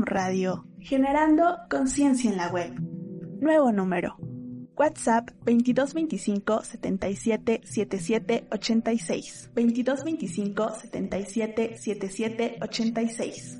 [0.00, 2.72] Radio, generando conciencia en la web.
[3.40, 4.16] Nuevo número.
[4.74, 9.50] WhatsApp 2225 77 77 86.
[9.54, 13.58] 2225 77 77 86.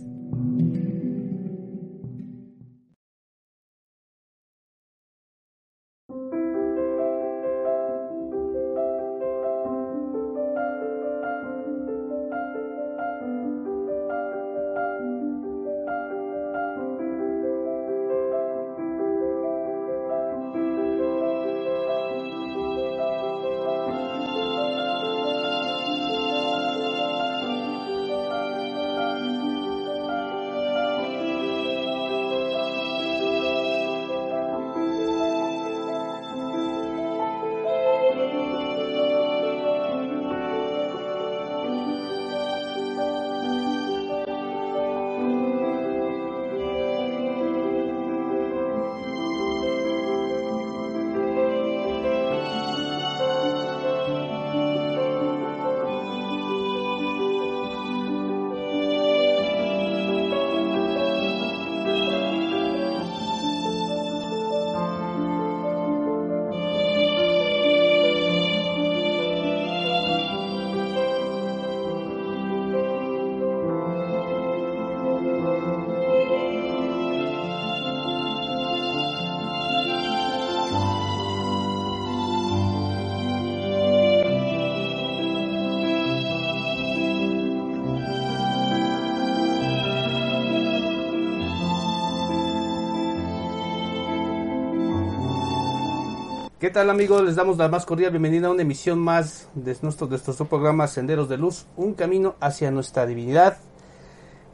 [96.62, 97.25] ¿Qué tal amigos?
[97.25, 100.87] Les damos la más cordial bienvenida a una emisión más de nuestro, de nuestro programa
[100.87, 103.56] Senderos de Luz, un camino hacia nuestra divinidad.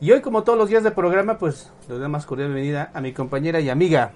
[0.01, 2.91] Y hoy, como todos los días del programa, pues le doy la más cordial bienvenida
[2.95, 4.13] a mi compañera y amiga,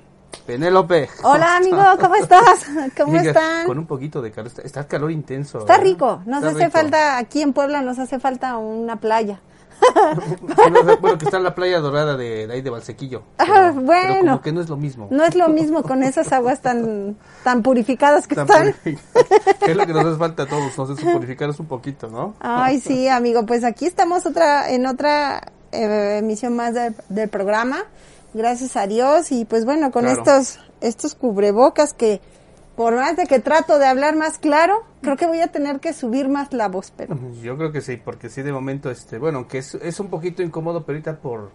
[0.46, 1.10] Penélope.
[1.22, 2.64] Hola amigo, ¿cómo estás?
[2.96, 3.66] ¿Cómo están?
[3.66, 5.58] Con un poquito de calor, está, está calor intenso.
[5.58, 5.84] Está ¿verdad?
[5.84, 6.70] rico, nos Está hace rico.
[6.70, 9.42] falta, aquí en Puebla nos hace falta una playa.
[11.00, 13.22] Bueno, que está en la playa dorada de, de ahí de Valsequillo.
[13.38, 14.18] Ah, Pero bueno.
[14.20, 15.08] como que no es lo mismo.
[15.10, 18.74] No es lo mismo con esas aguas tan, tan purificadas que Tan están.
[18.84, 22.34] es lo que nos hace falta a todos, nos hace purificarnos un poquito, ¿no?
[22.40, 25.40] Ay, sí, amigo, pues aquí estamos otra en otra
[25.72, 27.78] eh, emisión más del, del programa.
[28.34, 30.18] Gracias a Dios y pues bueno, con Claro.
[30.22, 32.20] estos estos cubrebocas que
[32.76, 35.92] por más de que trato de hablar más claro, creo que voy a tener que
[35.92, 39.38] subir más la voz, pero Yo creo que sí, porque sí de momento, este, bueno,
[39.38, 41.50] aunque es, es un poquito incómodo, pero ahorita por,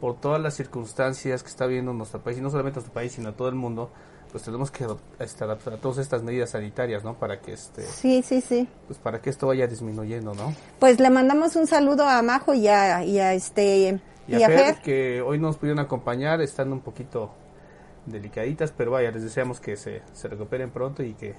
[0.00, 3.34] por todas las circunstancias que está viendo nuestro país, y no solamente nuestro país, sino
[3.34, 3.90] todo el mundo,
[4.32, 4.84] pues tenemos que
[5.20, 7.14] este, adaptar a todas estas medidas sanitarias, ¿no?
[7.14, 8.66] Para que este, sí, sí, sí.
[8.88, 10.52] pues para que esto vaya disminuyendo, ¿no?
[10.80, 14.80] Pues le mandamos un saludo a Majo y a, y a este Y a Fer,
[14.82, 17.30] que hoy no nos pudieron acompañar, están un poquito
[18.06, 21.34] delicaditas, pero vaya, les deseamos que se, se recuperen pronto y que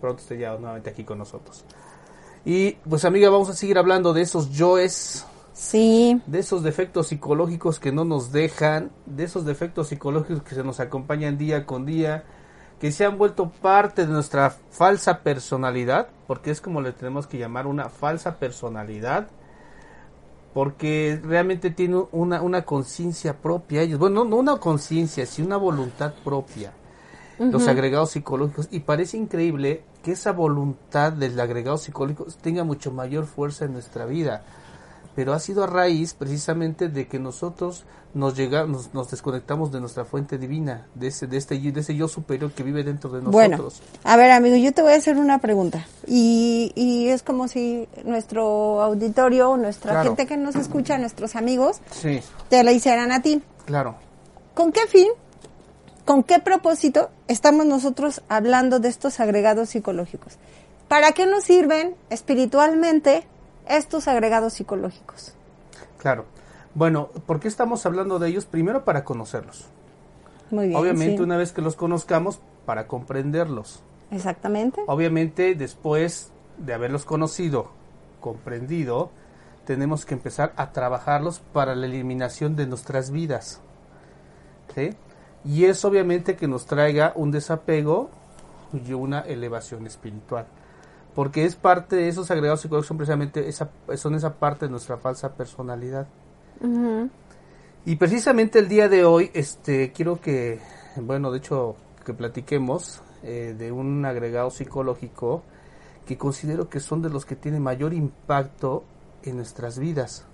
[0.00, 1.64] pronto esté ya nuevamente aquí con nosotros.
[2.44, 5.26] Y pues amiga, vamos a seguir hablando de esos yoes,
[5.58, 10.62] Sí, de esos defectos psicológicos que no nos dejan, de esos defectos psicológicos que se
[10.62, 12.22] nos acompañan día con día,
[12.78, 17.38] que se han vuelto parte de nuestra falsa personalidad, porque es como le tenemos que
[17.38, 19.26] llamar una falsa personalidad,
[20.54, 25.56] porque realmente tiene una, una conciencia propia ellos, bueno, no, no una conciencia, sino una
[25.56, 26.72] voluntad propia,
[27.38, 33.26] los agregados psicológicos, y parece increíble que esa voluntad del agregado psicológico tenga mucho mayor
[33.26, 34.42] fuerza en nuestra vida
[35.18, 37.82] pero ha sido a raíz precisamente de que nosotros
[38.14, 41.96] nos llega, nos, nos desconectamos de nuestra fuente divina, de ese, de este, de ese
[41.96, 43.56] yo superior que vive dentro de bueno.
[43.56, 43.82] nosotros.
[44.04, 45.84] A ver, amigo, yo te voy a hacer una pregunta.
[46.06, 50.10] Y, y es como si nuestro auditorio, nuestra Claro.
[50.10, 53.42] gente que nos escucha, nuestros amigos, Sí, te la hicieran a ti.
[53.66, 53.96] claro.
[54.54, 55.08] ¿Con qué fin,
[56.04, 60.34] con qué propósito estamos nosotros hablando de estos agregados psicológicos?
[60.86, 63.26] ¿Para qué nos sirven espiritualmente
[63.68, 65.34] estos agregados psicológicos?
[65.98, 66.24] Claro.
[66.74, 68.46] Bueno, ¿por qué estamos hablando de ellos?
[68.46, 69.66] Primero para conocerlos.
[70.50, 70.78] Muy bien.
[70.78, 71.22] Obviamente sí.
[71.22, 73.80] una vez que los conozcamos, para comprenderlos.
[74.10, 74.82] Exactamente.
[74.86, 77.70] Obviamente después de haberlos conocido,
[78.20, 79.10] comprendido,
[79.64, 83.60] tenemos que empezar a trabajarlos para la eliminación de nuestras vidas.
[84.74, 84.90] ¿sí?
[85.44, 88.10] Y es obviamente que nos traiga un desapego
[88.72, 90.46] y una elevación espiritual.
[91.18, 94.98] Porque es parte de esos agregados psicológicos, son precisamente esa, son esa parte de nuestra
[94.98, 96.06] falsa personalidad.
[97.84, 100.60] Y precisamente el día de hoy, este, quiero que,
[100.94, 101.74] bueno, de hecho,
[102.06, 105.42] que platiquemos eh, de un agregado psicológico
[106.06, 108.84] que considero que son de los que tienen mayor impacto
[109.24, 110.24] en nuestras vidas.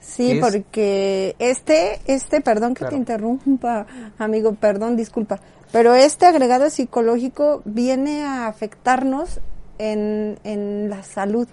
[0.00, 5.38] Sí, porque este, este, perdón que te interrumpa, amigo, perdón, disculpa,
[5.70, 9.40] pero este agregado psicológico viene a afectarnos
[9.78, 11.48] en, en la salud.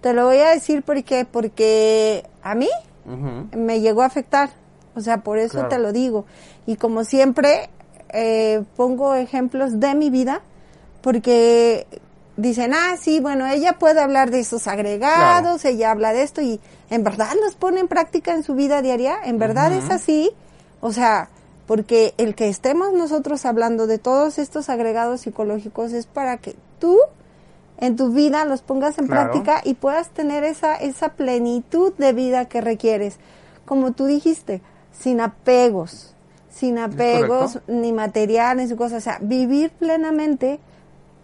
[0.00, 2.68] Te lo voy a decir porque, porque a mí
[3.56, 4.50] me llegó a afectar,
[4.94, 6.26] o sea, por eso te lo digo.
[6.66, 7.70] Y como siempre,
[8.10, 10.42] eh, pongo ejemplos de mi vida,
[11.00, 11.86] porque
[12.36, 16.60] dicen, ah, sí, bueno, ella puede hablar de esos agregados, ella habla de esto y
[16.90, 20.30] en verdad los pone en práctica en su vida diaria, en verdad es así,
[20.80, 21.30] o sea,
[21.66, 26.98] porque el que estemos nosotros hablando de todos estos agregados psicológicos es para que tú
[27.78, 32.46] en tu vida los pongas en práctica y puedas tener esa, esa plenitud de vida
[32.46, 33.18] que requieres.
[33.64, 36.14] Como tú dijiste, sin apegos,
[36.50, 40.60] sin apegos ni materiales ni cosas, o sea, vivir plenamente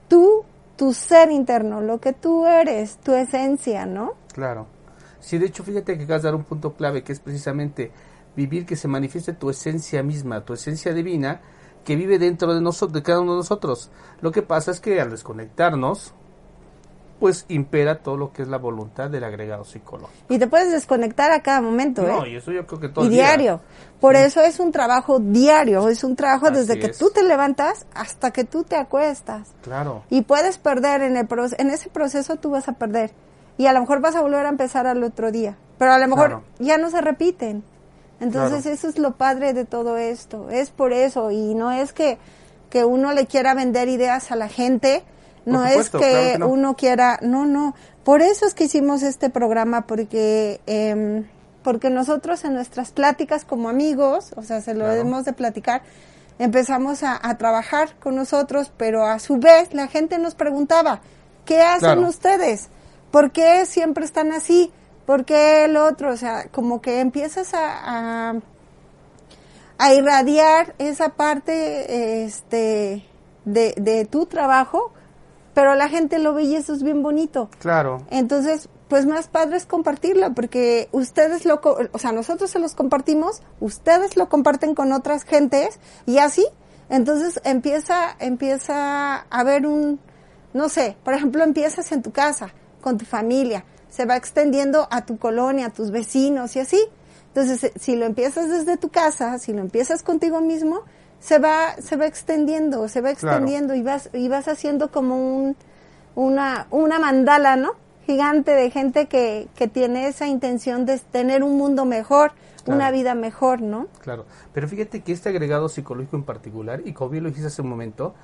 [0.09, 0.45] tú
[0.77, 4.15] tu ser interno, lo que tú eres, tu esencia, ¿no?
[4.33, 4.67] Claro.
[5.21, 7.93] Sí, de hecho, fíjate que acabas de dar un punto clave, que es precisamente
[8.37, 11.41] vivir que se manifieste tu esencia misma, tu esencia divina,
[11.85, 13.91] que vive dentro de nosotros, de cada uno de nosotros.
[14.21, 16.15] Lo que pasa es que al desconectarnos,
[17.19, 20.32] pues impera todo lo que es la voluntad del agregado psicológico.
[20.32, 22.31] Y te puedes desconectar a cada momento, no, ¿eh?
[22.31, 23.61] y eso yo creo que todo Y diario.
[24.00, 28.32] Por eso es un trabajo diario, es un trabajo desde que tú te levantas hasta
[28.32, 29.55] que tú te acuestas.
[29.62, 30.02] Claro.
[30.11, 31.26] Y puedes perder en el
[31.58, 33.12] en ese proceso tú vas a perder.
[33.56, 36.08] Y a lo mejor vas a volver a empezar al otro día, pero a lo
[36.08, 37.64] mejor ya no se repiten.
[38.20, 42.19] Entonces eso es lo padre de todo esto, es por eso y no es que
[42.75, 45.05] que uno le quiera vender ideas a la gente,
[45.44, 47.75] no es que, uno quiera, no, no.
[48.05, 51.25] Por eso es que hicimos este programa, porque eh,
[51.64, 55.82] porque nosotros en nuestras pláticas como amigos, o sea, se lo debemos de platicar,
[56.38, 61.00] empezamos a, trabajar con nosotros, pero a su vez la gente nos preguntaba,
[61.47, 62.69] ¿qué hacen ustedes?
[63.11, 64.70] ¿Por qué siempre están así?
[65.06, 66.12] ¿Por qué el otro?
[66.12, 68.35] O sea, como que empiezas a, a,
[69.79, 73.06] a irradiar esa parte este,
[73.47, 74.93] de, de tu trabajo
[75.55, 77.49] pero la gente lo ve y eso es bien bonito.
[77.61, 78.03] Claro.
[78.11, 81.61] Entonces, pues más padre es compartirlo, porque ustedes lo,
[81.93, 86.47] o sea, nosotros se los compartimos, ustedes lo comparten con otras gentes y así,
[86.89, 90.01] entonces empieza, empieza a haber un,
[90.53, 95.07] no sé, por ejemplo, empiezas en tu casa, con tu familia, se va extendiendo a
[95.07, 96.81] tu colonia, a tus vecinos y así.
[97.29, 100.83] Entonces, si lo empiezas desde tu casa, si lo empiezas contigo mismo,
[101.20, 105.56] se va, se va extendiendo, se va extendiendo y vas, y vas haciendo como un,
[106.14, 107.72] una, una mandala, ¿no?
[108.06, 112.32] Gigante de gente que, que tiene esa intención de tener un mundo mejor,
[112.66, 113.88] una vida mejor, ¿no?
[114.02, 117.62] Claro, pero fíjate que este agregado psicológico en particular, y como bien lo dijiste hace
[117.62, 118.14] un momento,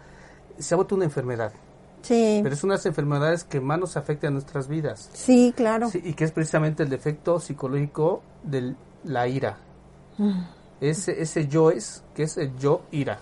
[0.58, 1.52] se ha vuelto una enfermedad.
[2.02, 2.40] Sí.
[2.42, 5.10] Pero es una de las enfermedades que más nos afecta a nuestras vidas.
[5.12, 5.88] Sí, claro.
[5.94, 9.58] y que es precisamente el defecto psicológico de la ira.
[10.18, 13.18] Mm ese, ese yo es, que es el yo ira.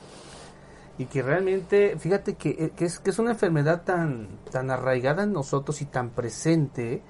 [0.96, 5.22] Y que realmente, fíjate que, eh, que, es, que es una enfermedad tan, tan arraigada
[5.22, 7.02] en nosotros y tan presente,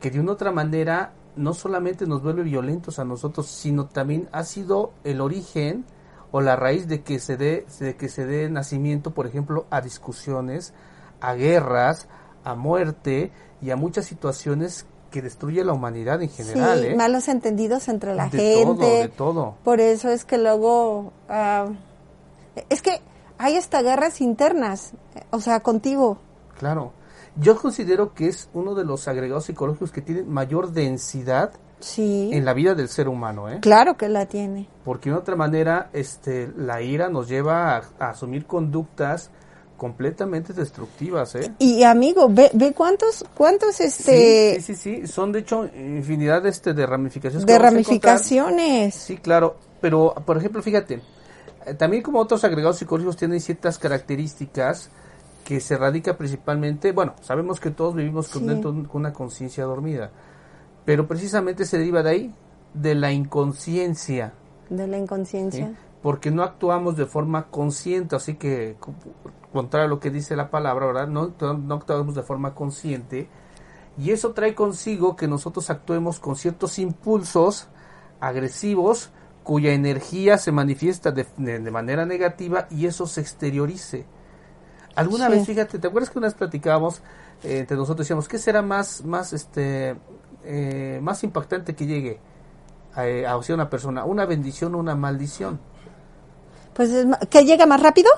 [0.00, 4.44] que de una otra manera no solamente nos vuelve violentos a nosotros, sino también ha
[4.44, 5.84] sido el origen
[6.30, 9.80] o la raíz de que se dé, de que se dé nacimiento, por ejemplo, a
[9.80, 10.72] discusiones,
[11.20, 12.08] a guerras,
[12.44, 16.80] a muerte y a muchas situaciones que destruye la humanidad en general.
[16.80, 16.96] Sí, ¿eh?
[16.96, 18.64] malos entendidos entre la de gente.
[18.64, 19.54] Todo, de todo.
[19.64, 21.12] Por eso es que luego...
[21.28, 21.66] Ah,
[22.70, 23.00] es que
[23.38, 24.92] hay hasta guerras internas,
[25.30, 26.18] o sea, contigo.
[26.58, 26.92] Claro.
[27.38, 32.30] Yo considero que es uno de los agregados psicológicos que tienen mayor densidad sí.
[32.32, 33.58] en la vida del ser humano, ¿eh?
[33.60, 34.68] Claro que la tiene.
[34.84, 39.30] Porque de otra manera, este, la ira nos lleva a asumir conductas
[39.76, 41.52] completamente destructivas, ¿eh?
[41.58, 44.60] Y amigo, ve, ve cuántos, cuántos este...
[44.60, 47.46] Sí, sí, sí, son de hecho infinidad de, este, de ramificaciones.
[47.46, 48.94] De ramificaciones.
[48.94, 51.02] Sí, claro, pero por ejemplo, fíjate,
[51.66, 54.90] eh, también como otros agregados psicológicos tienen ciertas características
[55.44, 60.10] que se radica principalmente, bueno, sabemos que todos vivimos con, dentro, con una conciencia dormida,
[60.84, 62.34] pero precisamente se deriva de ahí,
[62.74, 64.32] de la inconsciencia.
[64.68, 65.72] De la inconsciencia.
[66.02, 68.76] Porque no actuamos de forma consciente, así que
[69.56, 71.08] contrario a lo que dice la palabra, ¿verdad?
[71.08, 73.30] No, no actuamos de forma consciente
[73.96, 77.68] Y eso trae consigo que nosotros actuemos con ciertos impulsos
[78.20, 79.12] agresivos
[79.44, 84.06] cuya energía se manifiesta de, de manera negativa y eso se exteriorice.
[84.94, 85.30] Alguna Sí.
[85.30, 87.02] vez, fíjate, ¿te acuerdas que una vez platicábamos
[87.42, 89.96] eh, entre nosotros decíamos qué será más más este
[90.44, 92.20] eh, más impactante que llegue
[92.94, 95.60] a, a hacia una persona, una bendición o una maldición?
[96.76, 96.90] Pues
[97.30, 98.10] que llega más rápido.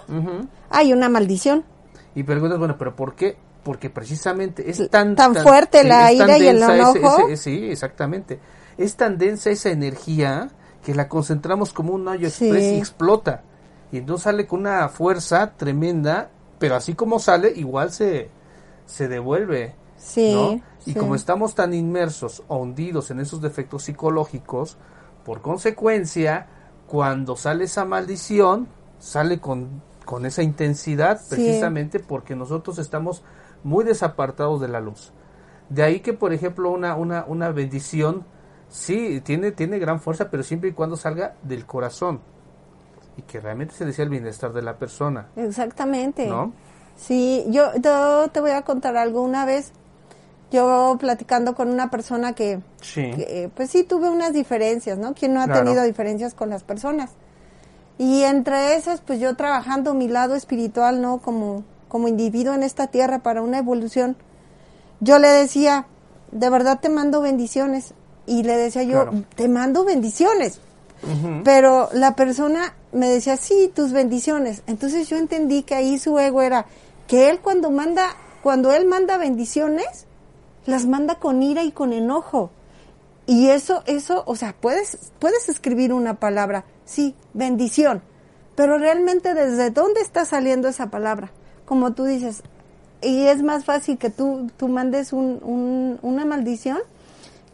[0.71, 1.65] Hay una maldición.
[2.15, 3.37] Y preguntas, bueno, pero ¿por qué?
[3.63, 5.15] Porque precisamente es tan...
[5.15, 7.29] Tan fuerte la tan ira y el ese- enojo.
[7.29, 8.41] ese- sí, exactamente.
[8.77, 10.51] Es tan densa esa energía
[10.85, 12.47] que la concentramos como un hoyo Sí.
[12.47, 13.43] express y explota.
[13.93, 18.29] Y entonces sale con una fuerza tremenda, pero así como sale, igual se,
[18.87, 19.75] se devuelve.
[19.97, 20.33] Sí.
[20.33, 20.53] ¿no?
[20.87, 20.95] Y sí.
[20.95, 24.77] como estamos tan inmersos o hundidos en esos defectos psicológicos,
[25.25, 26.47] por consecuencia,
[26.89, 28.67] cuando sale esa maldición,
[28.99, 31.37] sale con, con esa intensidad, Sí.
[31.37, 33.23] precisamente porque nosotros estamos
[33.63, 35.13] muy desapartados de la luz.
[35.69, 38.25] De ahí que, por ejemplo, una, una, una bendición,
[38.69, 42.21] sí, tiene, tiene gran fuerza, pero siempre y cuando salga del corazón.
[43.19, 46.27] Y que realmente se desea el bienestar de la persona, Exactamente.
[46.27, 46.53] ¿no?
[46.97, 49.23] Sí, yo, yo te voy a contar algo.
[49.23, 49.73] Una vez,
[50.51, 53.11] yo platicando con una persona que, Sí.
[53.15, 55.15] que, eh, pues sí tuve unas diferencias, ¿no?
[55.15, 55.65] ¿Quién no ha Claro.
[55.65, 57.11] tenido diferencias con las personas?
[57.99, 61.19] Y entre esas, pues yo trabajando mi lado espiritual, ¿no?
[61.19, 64.17] Como, como individuo en esta tierra para una evolución,
[65.01, 65.87] yo le decía,
[66.33, 67.95] de verdad te mando bendiciones.
[68.27, 69.25] Y le decía yo, Claro.
[69.37, 70.61] te mando bendiciones.
[71.45, 74.63] Pero la persona me decía, sí, tus bendiciones.
[74.67, 76.67] Entonces yo entendí que ahí su ego era
[77.07, 78.09] que él cuando manda,
[78.43, 80.07] cuando él manda bendiciones,
[80.67, 82.51] las manda con ira y con enojo.
[83.27, 88.03] Y eso, eso, o sea, puedes, puedes escribir una palabra, sí, bendición,
[88.55, 91.31] pero realmente desde dónde está saliendo esa palabra,
[91.67, 92.43] como tú dices,
[93.03, 96.79] y es más fácil que tú, tú mandes un, un- una maldición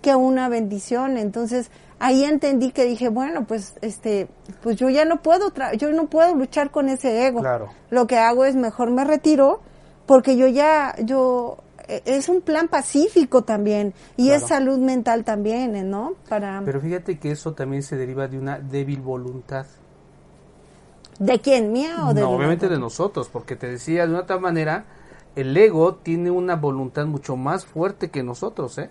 [0.01, 1.19] que una bendición.
[1.19, 4.29] Entonces ahí entendí que dije, bueno, pues este,
[4.63, 7.41] pues yo ya no puedo, tra- yo no puedo luchar con ese ego.
[7.41, 7.69] Claro.
[7.91, 9.61] Lo que hago es mejor me retiro
[10.07, 15.85] porque yo ya, yo es un plan pacífico también y es salud mental también, ¿eh?
[15.85, 16.15] ¿no?
[16.29, 19.67] Para Pero fíjate que eso también se deriva de una débil voluntad.
[21.19, 22.93] de quién, mía o de no, obviamente de otros?
[22.93, 24.85] nosotros, porque te decía de otra manera,
[25.37, 28.91] el ego tiene una voluntad mucho más fuerte que nosotros, ¿eh?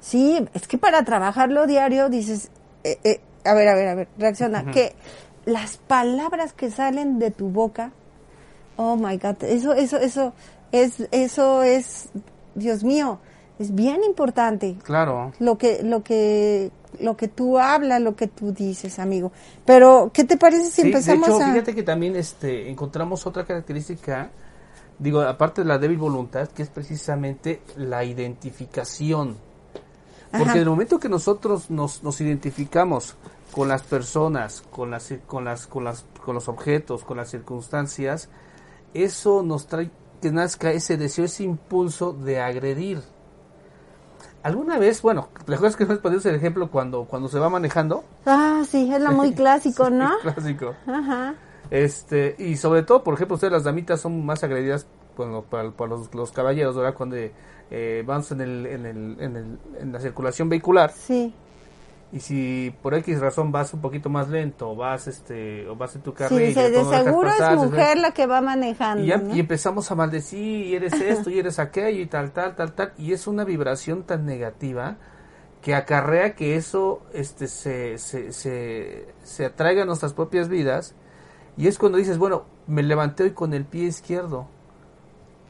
[0.00, 2.50] Sí, es que para trabajarlo diario dices,
[2.82, 4.94] eh, eh, a ver, a ver, a ver, reacciona, que
[5.44, 7.92] las palabras que salen de tu boca,
[8.76, 10.32] oh my God, eso, eso, eso,
[10.72, 12.08] es, eso es,
[12.54, 13.18] Dios mío,
[13.58, 15.32] es bien importante Claro.
[15.38, 19.30] lo que, lo que, lo que tú hablas, lo que tú dices, amigo.
[19.64, 21.52] Pero, ¿qué te parece si Sí, de empezamos hecho, a?
[21.52, 24.30] fíjate que también este, encontramos otra característica,
[24.98, 29.36] digo, aparte de la débil voluntad, que es precisamente la identificación.
[30.30, 30.52] Porque Ajá.
[30.54, 33.16] en el momento que nosotros nos, nos identificamos
[33.52, 38.30] con las personas, con las, con las, con las, con los objetos, con las circunstancias,
[38.94, 39.90] eso nos trae
[40.22, 43.02] que nazca ese deseo, ese impulso de agredir.
[44.44, 48.04] ¿Alguna vez, bueno, ¿te acuerdas que nos ponemos el ejemplo cuando, cuando se va manejando?
[48.24, 50.10] Ah, sí, es la muy clásico, ¿no?
[50.22, 50.74] Clásico.
[50.86, 51.34] Ajá.
[51.70, 54.86] Este, y sobre todo, por ejemplo, ustedes las damitas son más agredidas
[55.16, 56.94] bueno, para, para los, los caballeros, ¿verdad?
[56.94, 57.16] Cuando
[57.70, 61.34] eh, vamos en, el, en, el, en, el, en la circulación vehicular Sí.
[62.12, 65.96] Y si por X razón vas un poquito más lento o vas, este, o vas
[65.96, 69.02] en tu Sí, carril dice, de seguro pasar, es mujer la que va manejando.
[69.02, 69.34] y, ya, ¿no?
[69.34, 72.92] y empezamos a maldecir, y eres esto, y eres aquello, y tal, tal, tal, tal.
[72.98, 74.98] Y es una vibración tan negativa
[75.62, 80.94] que acarrea que eso este, se, se, se, se atraiga a nuestras propias vidas.
[81.56, 84.48] Y es cuando dices, bueno, me levanté hoy con el pie izquierdo.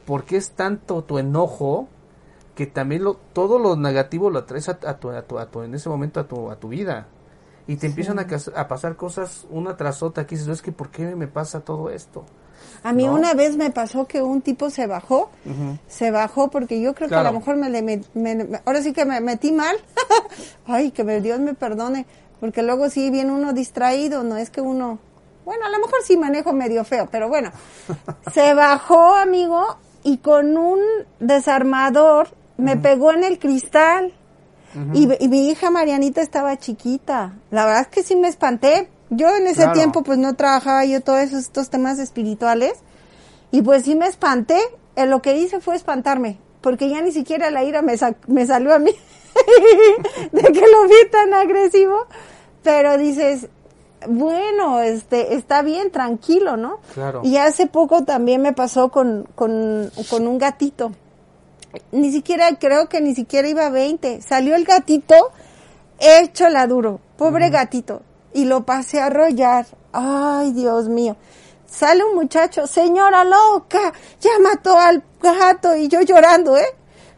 [0.05, 1.89] Porque es tanto tu enojo
[2.55, 5.63] que también lo, todo lo negativo lo atraes a, a tu, a tu- a tu-
[5.63, 7.07] en ese momento a tu, a tu vida.
[7.65, 10.89] Y te empiezan a, a pasar cosas una tras otra que dices, es que ¿por
[10.89, 12.25] qué me pasa todo esto?
[12.83, 13.13] A mí ¿no?
[13.13, 15.29] una vez me pasó que un tipo se bajó,
[15.87, 18.91] se bajó porque yo creo que a lo mejor me, le me- me- ahora sí
[18.93, 19.77] que me metí mal.
[20.67, 22.05] Ay, que me, Dios me perdone,
[22.41, 24.99] porque luego sí viene uno distraído, no es que uno,
[25.45, 27.51] bueno, a lo mejor sí manejo medio feo, pero bueno,
[28.33, 30.79] se bajó, amigo, y con un
[31.21, 34.13] desarmador me pegó en el cristal.
[34.93, 37.33] y, y mi hija Marianita estaba chiquita.
[37.51, 38.89] La verdad es que sí me espanté.
[39.11, 39.73] Yo en ese Claro.
[39.73, 42.73] tiempo pues no trabajaba yo todos esos- estos temas espirituales.
[43.51, 44.57] Y pues sí me espanté.
[44.95, 46.39] Eh, lo que hice fue espantarme.
[46.61, 48.91] Porque ya ni siquiera la ira me, sa- me salió a mí.
[50.31, 52.07] de que lo vi tan agresivo.
[52.63, 53.47] Pero dices,
[54.07, 56.79] bueno, este, está bien, tranquilo, ¿no?
[56.93, 57.21] Claro.
[57.23, 60.91] Y hace poco también me pasó con, con, con un gatito.
[61.91, 64.21] Ni siquiera, creo que ni siquiera iba a 20.
[64.21, 65.31] Salió el gatito
[65.99, 68.01] hecho la duro, pobre gatito,
[68.33, 69.65] y lo pasé a arrollar.
[69.91, 71.15] Ay, Dios mío.
[71.65, 76.67] Sale un muchacho, señora loca, ya mató al gato y yo llorando, ¿eh?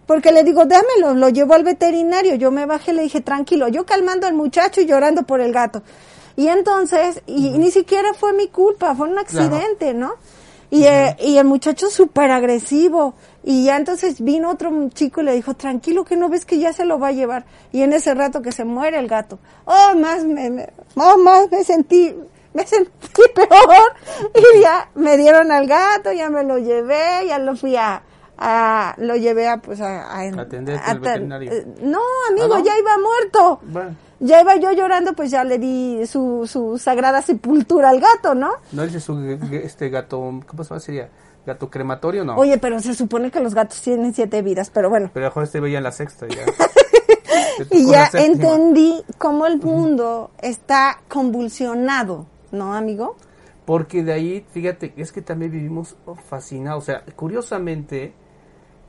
[0.05, 2.35] Porque le digo, dámelo, lo llevo al veterinario.
[2.35, 5.81] Yo me bajé, le dije, tranquilo, yo calmando al muchacho y llorando por el gato.
[6.38, 10.13] Y entonces, y, ni siquiera fue mi culpa, fue un accidente, ¿no?
[10.69, 13.15] Y, eh, y el muchacho súper agresivo.
[13.47, 16.73] Y ya entonces vino otro chico y le dijo, tranquilo que no ves que ya
[16.73, 17.45] se lo va a llevar.
[17.71, 21.51] Y en ese rato que se muere el gato, oh, más me, me oh, más
[21.51, 22.15] me sentí,
[22.55, 22.91] me sentí
[23.35, 23.93] peor.
[24.33, 28.01] Y ya me dieron al gato, ya me lo llevé, ya lo fui a,
[28.37, 31.51] a lo llevé a, pues a, a, a- al veterinario.
[31.51, 31.99] eh, No,
[32.29, 32.65] amigo, ¿Ah, no?
[32.65, 33.59] ya iba muerto.
[33.63, 38.33] Bueno, Ya iba yo llorando, pues ya le di su, su sagrada sepultura al gato,
[38.33, 38.53] ¿no?
[38.71, 39.19] no dice su
[39.51, 40.79] este gato, ¿cómo se llama?
[40.79, 41.09] Sería
[41.45, 42.35] gato crematorio, no.
[42.35, 45.09] Oye, pero se supone que los gatos tienen siete vidas, pero bueno.
[45.13, 46.45] Pero mejor este veía en la sexta ya.
[47.69, 53.15] Te Y ya entendí cómo el mundo está convulsionado, ¿no, amigo?
[53.65, 55.95] Porque de ahí, fíjate, es que también vivimos
[56.27, 56.83] fascinados.
[56.83, 58.13] O sea, curiosamente,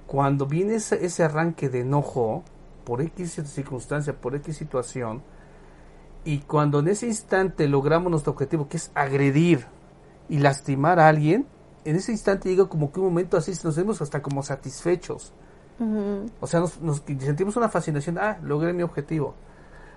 [0.07, 2.43] cuando viene ese, ese arranque de enojo,
[2.85, 5.23] por X circunstancia, por X situación,
[6.25, 9.67] y cuando en ese instante logramos nuestro objetivo, que es agredir
[10.29, 11.47] y lastimar a alguien,
[11.89, 15.33] en ese instante llega como que un momento así, nos vemos hasta como satisfechos.
[16.41, 19.35] O sea, nos, nos sentimos una fascinación, ah, logré mi objetivo.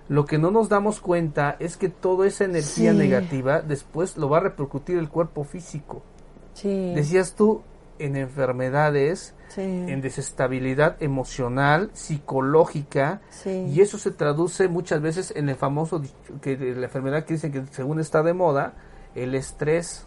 [0.08, 2.98] Lo que no nos damos cuenta es que toda esa energía Sí.
[2.98, 6.02] negativa después lo va a repercutir el cuerpo físico.
[6.52, 6.92] Sí.
[6.94, 7.62] Decías tú,
[7.98, 9.60] en enfermedades, sí.
[9.62, 13.50] en desestabilidad emocional, psicológica, Sí.
[13.68, 16.02] y eso se traduce muchas veces en el famoso,
[16.42, 18.74] que la enfermedad que dicen que según está de moda,
[19.14, 20.06] el estrés.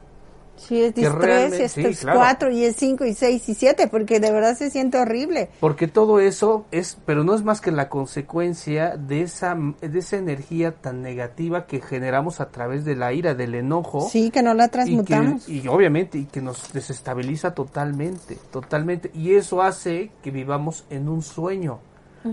[0.56, 2.20] Sí, es que distrés, realmente- este sí, es claro.
[2.20, 5.50] cuatro y es cinco y seis y siete, porque de verdad se siente horrible.
[5.60, 10.18] Porque todo eso es, pero no es más que la consecuencia de esa, de esa
[10.18, 14.08] energía tan negativa que generamos a través de la ira, del enojo.
[14.10, 15.50] Sí, que no la y, que, transmutamos.
[15.50, 19.12] y obviamente y que nos desestabiliza totalmente, totalmente.
[19.14, 21.80] Y eso hace que vivamos en un sueño.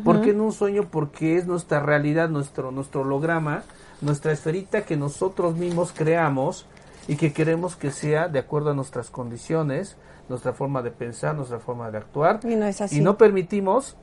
[0.05, 0.89] ¿Por qué en un sueño?
[0.89, 3.65] Porque es nuestra realidad, nuestro, nuestro holograma,
[4.01, 6.67] nuestra esferita que nosotros mismos creamos
[7.09, 9.97] y que queremos que sea de acuerdo a nuestras condiciones,
[10.29, 12.41] nuestra forma de pensar, nuestra forma de actuar.
[12.45, 12.99] Y no es así.
[12.99, 13.97] Y no permitimos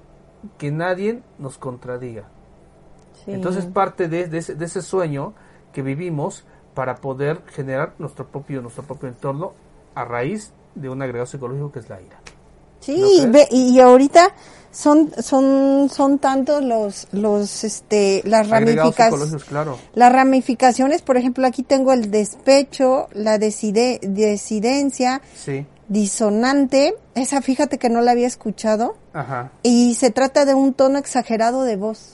[0.58, 2.24] que nadie nos contradiga.
[3.26, 3.32] Sí.
[3.34, 5.34] Entonces parte de, de ese, de ese sueño
[5.74, 9.54] que vivimos para poder generar nuestro propio, nuestro propio entorno
[9.96, 12.20] a raíz de un agregado psicológico que es la ira.
[12.80, 14.34] Sí, ve- y ahorita
[14.72, 19.78] son son son tantos los los este las ramificaciones claro.
[19.96, 25.66] las ramificaciones, por ejemplo, aquí tengo el despecho, la decide, desidencia, Sí.
[25.88, 29.52] disonante, esa fíjate que no la había escuchado Ajá.
[29.64, 32.14] y se trata de un tono exagerado de voz.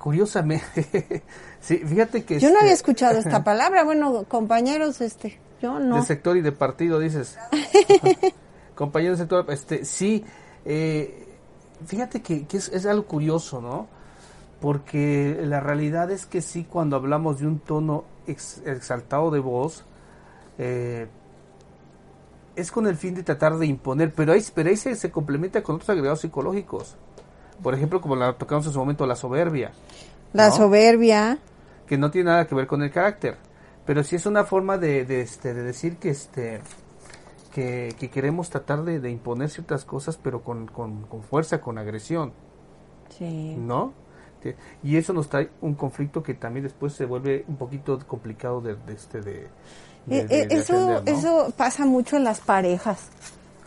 [0.00, 1.24] Curiosamente,
[1.60, 2.38] sí, fíjate que...
[2.38, 5.96] Yo no este, había escuchado esta palabra, bueno, compañeros, este, yo no.
[5.96, 7.36] De sector y de partido, dices.
[8.76, 10.24] Compañero de sector, este, sí,
[10.64, 11.26] eh,
[11.86, 13.88] fíjate que, que es, es algo curioso, ¿no?
[14.60, 19.84] Porque la realidad es que sí, cuando hablamos de un tono ex- exaltado de voz,
[20.58, 21.08] eh,
[22.54, 25.62] es con el fin de tratar de imponer, pero ahí, pero ahí se, se complementa
[25.62, 26.96] con otros agregados psicológicos.
[27.62, 29.72] Por ejemplo, como la tocamos en su momento, la soberbia
[30.32, 30.54] La ¿no?
[30.54, 31.38] soberbia,
[31.86, 33.36] que no tiene nada que ver con el carácter,
[33.84, 36.60] pero sí es una forma de, de, este, de decir que este
[37.56, 41.78] que, que queremos tratar de, de imponer ciertas cosas, pero con, con, con fuerza, con
[41.78, 42.32] agresión,
[43.16, 43.54] sí.
[43.56, 43.94] ¿no?
[44.84, 48.76] Y eso nos trae un conflicto que también después se vuelve un poquito complicado de,
[48.76, 49.48] de este de, Eh,
[50.06, 51.18] de- eh, de eso, atender, ¿no?
[51.18, 53.08] eso pasa mucho en las parejas,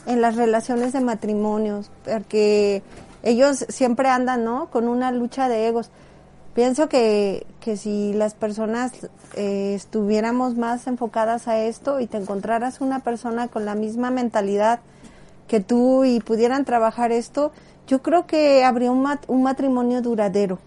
[0.06, 2.82] en las relaciones de matrimonios, porque
[3.23, 4.67] ellos siempre andan, ¿no?
[4.69, 5.89] Con una lucha de egos.
[6.53, 8.91] Pienso que, que si las personas
[9.35, 14.79] eh, estuviéramos más enfocadas a esto y te encontraras una persona con la misma mentalidad
[15.47, 17.51] que tú y pudieran trabajar esto,
[17.88, 20.59] yo creo que habría un, mat- un matrimonio duradero,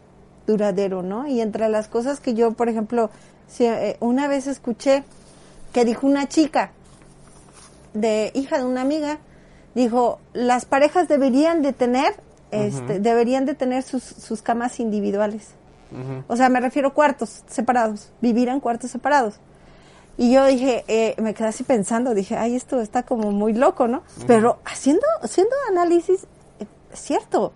[0.47, 1.27] duradero, ¿no?
[1.27, 3.11] Y entre las cosas que yo, por ejemplo,
[3.49, 5.05] si, eh, una vez escuché
[5.73, 6.71] que dijo una chica,
[7.93, 9.19] de hija de una amiga,
[9.75, 12.15] dijo, las parejas deberían de tener,
[12.51, 15.49] este, deberían de tener sus, sus camas individuales.
[16.29, 19.35] O sea, me refiero cuartos separados, vivir en cuartos separados.
[20.19, 23.89] Y yo dije, eh, me quedé así pensando, dije, ay, esto está como muy loco,
[23.89, 24.03] ¿no?
[24.27, 26.25] Pero haciendo, haciendo análisis,
[26.61, 27.53] eh, es cierto,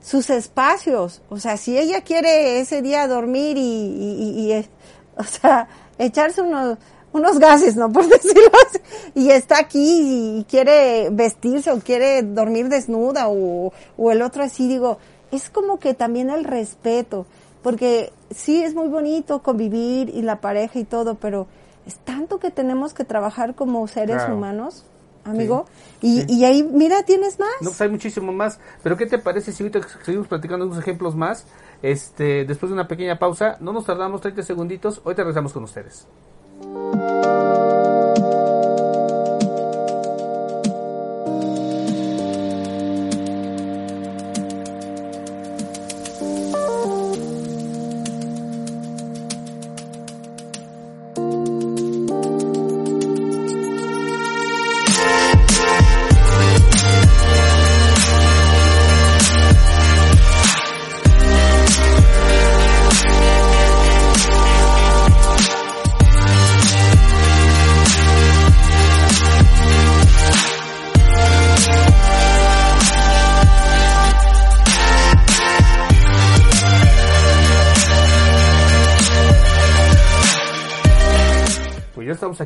[0.00, 4.68] sus espacios, o sea, si ella quiere ese día dormir y, y- y- y, eh,
[5.16, 6.78] o sea, echarse unos,
[7.12, 7.90] unos gases, ¿no?
[7.92, 8.78] Por decirlo así.
[9.16, 14.68] Y está aquí y quiere vestirse o quiere dormir desnuda o, o el otro así,
[14.68, 14.98] digo,
[15.32, 17.26] es como que también el respeto,
[17.62, 21.46] porque sí es muy bonito convivir y la pareja y todo, pero
[21.86, 24.36] es tanto que tenemos que trabajar como seres Claro.
[24.36, 24.84] humanos,
[25.24, 25.66] amigo,
[26.00, 26.26] y, sí.
[26.28, 27.48] y ahí, mira, tienes más.
[27.60, 28.58] No, pues hay muchísimo más.
[28.82, 31.46] Pero ¿qué te parece si ahorita seguimos platicando unos ejemplos más?
[31.82, 36.06] Este, después de una pequeña pausa, no nos tardamos 30 segunditos, ahorita regresamos con ustedes.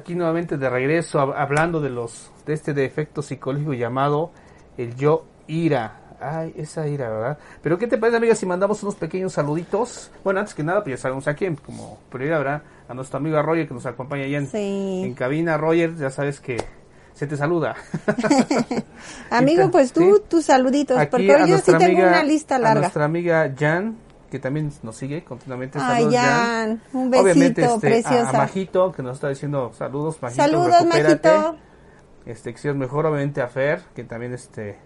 [0.02, 4.30] Aquí nuevamente de regreso hab- hablando de los de este defecto psicológico llamado
[4.76, 5.98] el yo ira.
[6.20, 7.38] Ay, esa ira, ¿verdad?
[7.62, 10.10] Pero ¿qué te parece, amiga, si mandamos unos pequeños saluditos?
[10.22, 12.62] Bueno, antes que nada, pues ya sabemos a quién, como prioridad, ¿verdad?
[12.88, 15.02] A nuestro amigo Roger que nos acompaña allá en, Sí.
[15.04, 15.56] en cabina.
[15.56, 16.58] Roger, ya sabes que
[17.12, 17.74] se te saluda.
[19.30, 20.22] Amigo, ta- pues tú, sí.
[20.28, 22.80] tus saluditos, Aquí porque a hoy yo sí nuestra tengo amiga- una lista A larga.
[22.82, 23.96] nuestra amiga Jan,
[24.32, 25.78] que también nos sigue continuamente.
[25.78, 28.30] Ay, Saludos, Jan, un besito, Obviamente, este, preciosa.
[28.30, 30.42] A, Majito, que nos está diciendo saludos, Majito.
[30.42, 31.28] Saludos, recupérate.
[31.28, 31.56] Majito.
[32.24, 34.78] Este, que seas mejor, obviamente, a Fer, que también este,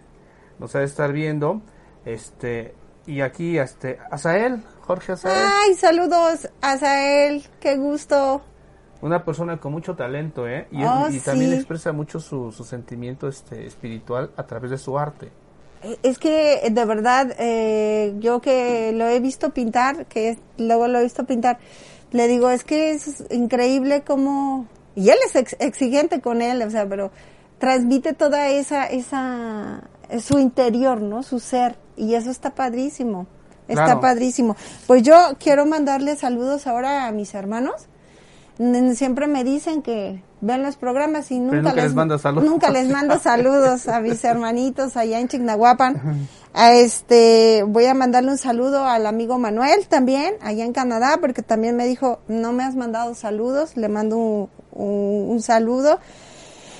[0.58, 1.62] nos ha de estar viendo.
[2.04, 2.74] Este,
[3.06, 8.42] y aquí, este, Azael, Jorge Azael, Ay, saludos, Azael, qué gusto.
[9.00, 10.66] una persona con mucho talento, ¿eh?
[10.72, 11.56] Y, Oh, y también sí.
[11.58, 15.30] expresa mucho su, su sentimiento este, espiritual a través de su arte.
[16.02, 20.98] Es que de verdad, eh, yo que lo he visto pintar, que es- luego lo
[20.98, 21.58] he visto pintar,
[22.12, 26.70] le digo, es que es increíble como, y él es ex- exigente con él, o
[26.70, 27.10] sea, pero
[27.58, 29.82] transmite toda esa, esa,
[30.20, 31.22] su interior, ¿no?
[31.22, 33.26] Su ser, y eso está padrísimo,
[33.68, 34.00] está Claro.
[34.00, 34.56] padrísimo.
[34.86, 37.86] Pues yo quiero mandarle saludos ahora a mis hermanos,
[38.94, 42.44] siempre me dicen que ven los programas y nunca, nunca les mandas saludos.
[42.50, 46.26] Nunca les mando saludos a mis hermanitos allá en Chignahuapan.
[46.54, 51.42] A este, voy a mandarle un saludo al amigo Manuel también, allá en Canadá, porque
[51.42, 56.00] también me dijo, no me has mandado saludos, le mando un, un- un saludo.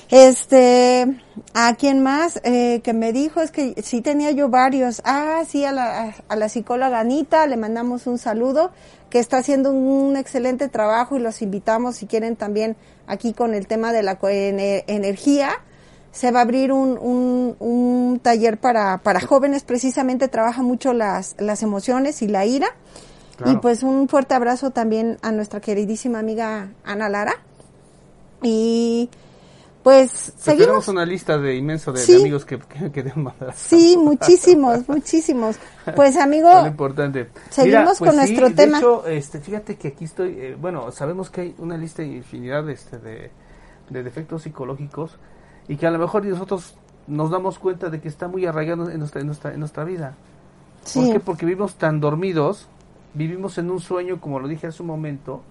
[0.09, 1.05] Este,
[1.53, 2.39] ¿a quién más?
[2.43, 5.01] Eh, que me dijo, es que sí tenía yo varios.
[5.03, 8.71] Ah, sí, a la, a la psicóloga Anita, le mandamos un saludo,
[9.09, 13.67] que está haciendo un, excelente trabajo y los invitamos si quieren también aquí con el
[13.67, 15.51] tema de la ener- energía.
[16.13, 21.35] Se va a abrir un, un, un taller para, para jóvenes, precisamente trabaja mucho las,
[21.37, 22.67] las emociones y la ira.
[23.35, 23.51] Claro.
[23.51, 27.35] Y pues un fuerte abrazo también a nuestra queridísima amiga Ana Lara.
[28.41, 29.09] Y
[29.83, 30.65] pues Pues seguimos.
[30.67, 32.15] tenemos una lista de inmenso de, de Sí.
[32.15, 33.13] amigos que, que, que
[33.55, 35.57] Sí, muchísimos, muchísimos.
[35.95, 37.29] Pues amigo, Tan importante.
[37.49, 38.79] seguimos con nuestro de tema.
[38.79, 42.69] hecho, este, fíjate que aquí estoy, eh, bueno, sabemos que hay una lista de infinidad
[42.69, 43.31] este, de,
[43.89, 45.17] de defectos psicológicos
[45.67, 46.75] y que a lo mejor nosotros
[47.07, 50.15] nos damos cuenta de que está muy arraigado en nuestra, en nuestra, en nuestra vida.
[50.93, 51.19] ¿Por sí, qué?
[51.21, 52.67] Porque vivimos tan dormidos,
[53.13, 55.41] vivimos en un sueño, como lo dije hace un momento,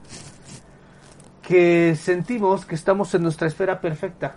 [1.46, 4.34] que sentimos que estamos en nuestra esfera perfecta,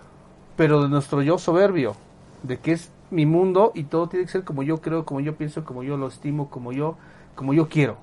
[0.56, 1.96] pero de nuestro yo soberbio,
[2.44, 5.36] de que es mi mundo y todo tiene que ser como yo creo, como yo
[5.36, 6.98] pienso, como yo lo estimo, como yo,
[7.34, 7.98] como yo quiero.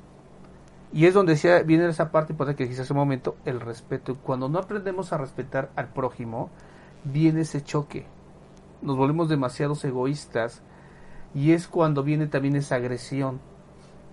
[0.92, 4.16] Y es donde viene esa parte importante que dijiste hace un momento, el respeto.
[4.16, 6.50] Cuando no aprendemos a respetar al prójimo,
[7.04, 8.06] viene ese choque.
[8.82, 10.62] Nos volvemos demasiados egoístas
[11.32, 13.38] y es cuando viene también esa agresión.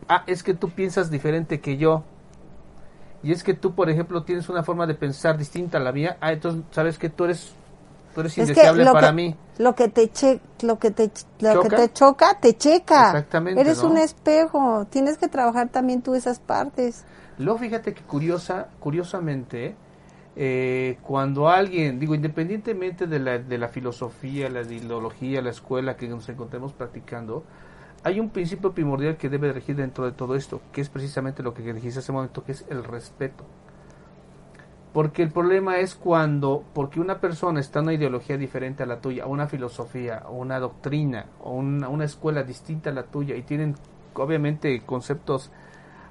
[0.08, 2.04] Ah, es que tú piensas diferente que yo.
[3.24, 6.18] Y es que tú, por ejemplo, tienes una forma de pensar distinta a la mía.
[6.22, 7.56] Ah, entonces, ¿sabes que Tú eres,
[8.14, 9.36] tú eres es que indeseable para que, mí.
[9.58, 11.76] lo que te che, lo que te lo que ¿Choca?
[11.76, 13.02] te choca, te checa.
[13.02, 13.90] Exactamente, Eres ¿no?
[13.90, 17.06] un espejo, tienes que trabajar también tú esas partes.
[17.38, 19.76] Luego fíjate que curiosa, curiosamente,
[20.36, 26.08] eh, cuando alguien, digo, independientemente de la, de la filosofía, la ideología, la escuela que
[26.08, 27.44] nos encontremos practicando,
[28.04, 31.54] hay un principio primordial que debe regir dentro de todo esto, que es precisamente lo
[31.54, 33.44] que dijiste hace un momento, que es el respeto.
[34.94, 39.00] Porque el problema es cuando, porque una persona está en una ideología diferente a la
[39.00, 43.36] tuya, o una filosofía, o una doctrina, o una, una escuela distinta a la tuya,
[43.36, 43.76] y tienen
[44.14, 45.50] obviamente conceptos,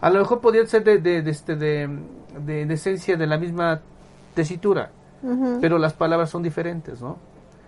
[0.00, 1.88] a lo mejor podrían ser de, de, de este, de,
[2.44, 3.80] de- de esencia de la misma
[4.34, 4.90] tesitura,
[5.60, 7.18] pero las palabras son diferentes, ¿no?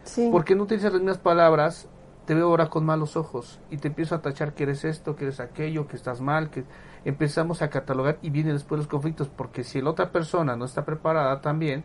[0.03, 0.29] Sí.
[0.33, 1.87] Porque no utilizas las mismas palabras,
[2.27, 5.25] te veo ahora con malos ojos y te empiezo a tachar que eres esto, que
[5.25, 6.65] eres aquello, que estás mal, que
[7.05, 10.85] empezamos a catalogar y vienen después los conflictos, porque si la otra persona no está
[10.85, 11.85] preparada también,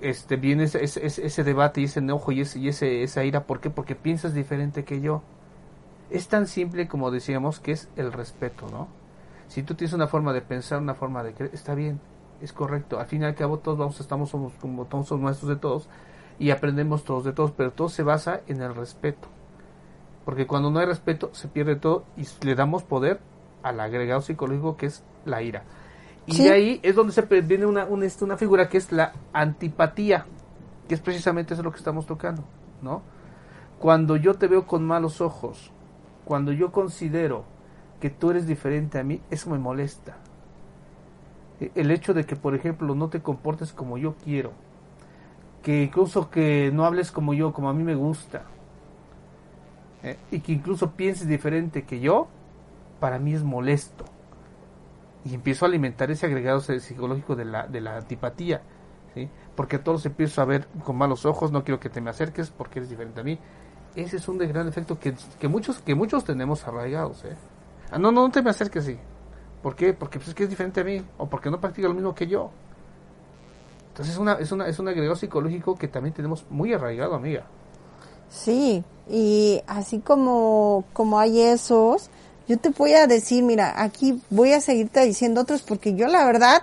[0.00, 3.70] este viene ese, debate y ese enojo y, ese, y ese, esa ira, ¿por qué?
[3.70, 5.22] Porque piensas diferente que yo.
[6.10, 8.88] Es tan simple como decíamos que es el respeto, ¿no?
[9.48, 12.00] Si tú tienes una forma de pensar, una forma de creer, está bien,
[12.40, 12.98] es correcto.
[12.98, 15.88] Al fin y al cabo todos vamos, estamos somos como todos somos maestros de todos
[16.38, 19.28] y aprendemos todos de todos, pero todo se basa en el respeto.
[20.24, 23.20] Porque cuando no hay respeto se pierde todo y le damos poder
[23.62, 25.64] al agregado psicológico que es la ira.
[26.26, 26.44] Y Sí.
[26.44, 30.26] de ahí es donde se viene una, una, este, una figura que es la antipatía,
[30.86, 32.44] que es precisamente eso lo que estamos tocando,
[32.82, 33.02] ¿no?
[33.78, 35.72] Cuando yo te veo con malos ojos,
[36.24, 37.44] cuando yo considero
[38.00, 40.16] que tú eres diferente a mí, eso me molesta.
[41.60, 44.52] E- El hecho de que, por ejemplo, no te comportes como yo quiero,
[45.62, 48.44] que incluso que no hables como yo, como a mí me gusta,
[50.02, 50.16] ¿eh?
[50.30, 52.28] y que incluso pienses diferente que yo,
[53.00, 54.04] para mí es molesto.
[55.24, 58.62] Y empiezo a alimentar ese agregado psicológico de la, de la antipatía,
[59.14, 59.28] ¿sí?
[59.56, 62.50] porque a todos empiezo a ver con malos ojos, no quiero que te me acerques
[62.50, 63.38] porque eres diferente a mí.
[63.94, 67.24] Ese es un de gran efecto que, que muchos que muchos tenemos arraigados.
[67.24, 67.36] ¿eh?
[67.90, 68.98] Ah, no, no, no te me acerques, sí.
[69.62, 69.92] ¿Por qué?
[69.92, 72.26] Porque pues, es que es diferente a mí, o porque no practica lo mismo que
[72.26, 72.52] yo.
[73.98, 77.46] Entonces es, una, es, una, es un agregado psicológico que también tenemos muy arraigado, amiga.
[78.30, 82.08] Sí, y así como, como hay esos,
[82.46, 86.24] yo te voy a decir, mira, aquí voy a seguirte diciendo otros porque yo la
[86.24, 86.62] verdad,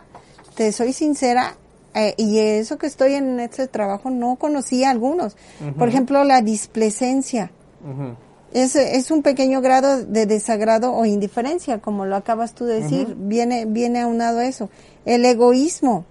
[0.55, 1.57] te soy sincera,
[1.93, 5.35] eh, y eso que estoy en este trabajo no conocía algunos.
[5.77, 7.51] Por ejemplo, la displecencia.
[8.53, 13.13] Es, es un pequeño grado de desagrado o indiferencia, como lo acabas tú de decir,
[13.17, 14.69] viene, viene aunado eso.
[15.03, 16.05] El egoísmo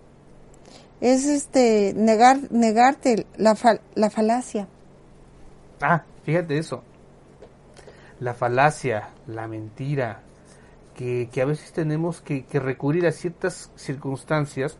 [1.00, 4.68] es este negar, negarte la, fal- la falacia.
[5.80, 6.82] Ah, fíjate eso.
[8.20, 10.20] La falacia, la mentira,
[10.94, 14.78] que, que a veces tenemos que, que recurrir a ciertas circunstancias,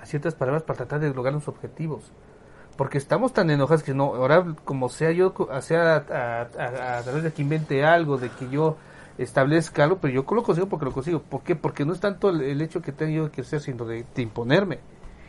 [0.00, 2.12] a ciertas palabras para tratar de lograr los objetivos.
[2.76, 7.42] Porque estamos tan enojados que no, ahora como sea yo, sea a, través de que
[7.42, 8.76] invente algo, de que yo
[9.18, 11.20] establezca algo, pero yo lo consigo porque lo consigo.
[11.22, 11.56] ¿Por qué?
[11.56, 14.78] Porque no es tanto el, hecho que tenga yo que ser, sino de imponerme.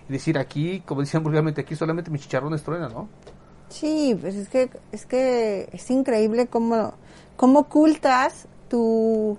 [0.10, 3.10] Y decir aquí, como decían vulgarmente, aquí solamente mis chicharrones truenan, ¿no?
[3.70, 6.93] Sí, pues es que es que es increíble cómo
[7.36, 9.38] cómo ocultas tu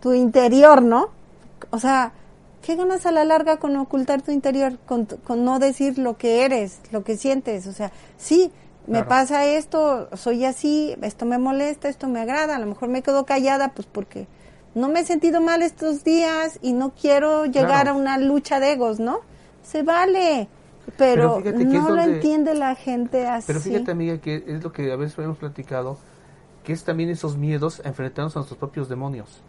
[0.00, 1.08] tu interior, ¿no?
[1.70, 2.12] O sea,
[2.62, 6.44] ¿qué ganas a la larga con ocultar tu interior, con, con no decir lo que
[6.44, 7.66] eres, lo que sientes?
[7.66, 8.52] O sea, sí,
[8.86, 9.08] me Claro.
[9.08, 13.24] pasa esto, soy así, esto me molesta, esto me agrada, a lo mejor me quedo
[13.24, 14.26] callada pues porque
[14.74, 17.90] no me he sentido mal estos días y no quiero llegar Claro.
[17.92, 19.20] a una lucha de egos, ¿no?
[19.62, 20.48] Se vale,
[20.98, 23.46] pero, no lo entiende la gente así.
[23.46, 25.96] Pero fíjate, amiga, que es lo que a veces hemos platicado,
[26.64, 29.42] que es también esos miedos a enfrentarnos a nuestros propios demonios.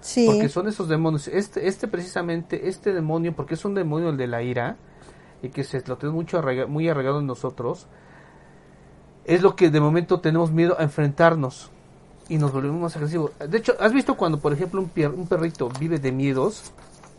[0.00, 1.28] sí, Porque son esos demonios.
[1.28, 4.76] Este, este precisamente, este demonio, porque es un demonio el de la ira,
[5.42, 7.86] y que se lo tenemos mucho arraiga- muy arraigado en nosotros,
[9.24, 11.70] es lo que de momento tenemos miedo a enfrentarnos
[12.28, 13.32] y nos volvemos más agresivos.
[13.48, 16.72] De hecho, ¿has visto cuando, por ejemplo, un, pier- un perrito vive de miedos?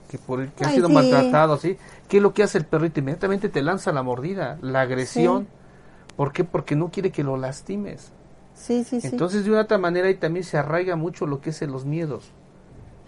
[0.09, 0.93] Que, por el, que ha sido sí.
[0.93, 1.77] maltratado, así.
[2.07, 2.99] ¿Qué es lo que hace el perrito?
[3.01, 5.47] Inmediatamente te lanza la mordida, la agresión.
[6.15, 6.43] ¿Por qué?
[6.43, 8.11] Porque no quiere que lo lastimes.
[8.53, 9.07] sí, sí, sí.
[9.07, 11.85] Entonces, de una otra manera, y también se arraiga mucho lo que es en los
[11.85, 12.31] miedos.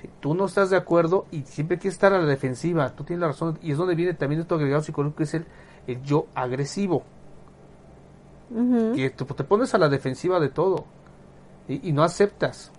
[0.02, 3.22] Si tú no estás de acuerdo y siempre quieres estar a la defensiva, tú tienes
[3.22, 5.46] la razón, y es donde viene también esto agregado psicológico, que es el,
[5.88, 7.04] el yo agresivo,
[8.52, 8.94] Ujú.
[8.96, 10.86] que tú te pones a la defensiva de todo
[11.70, 12.72] y, y no aceptas.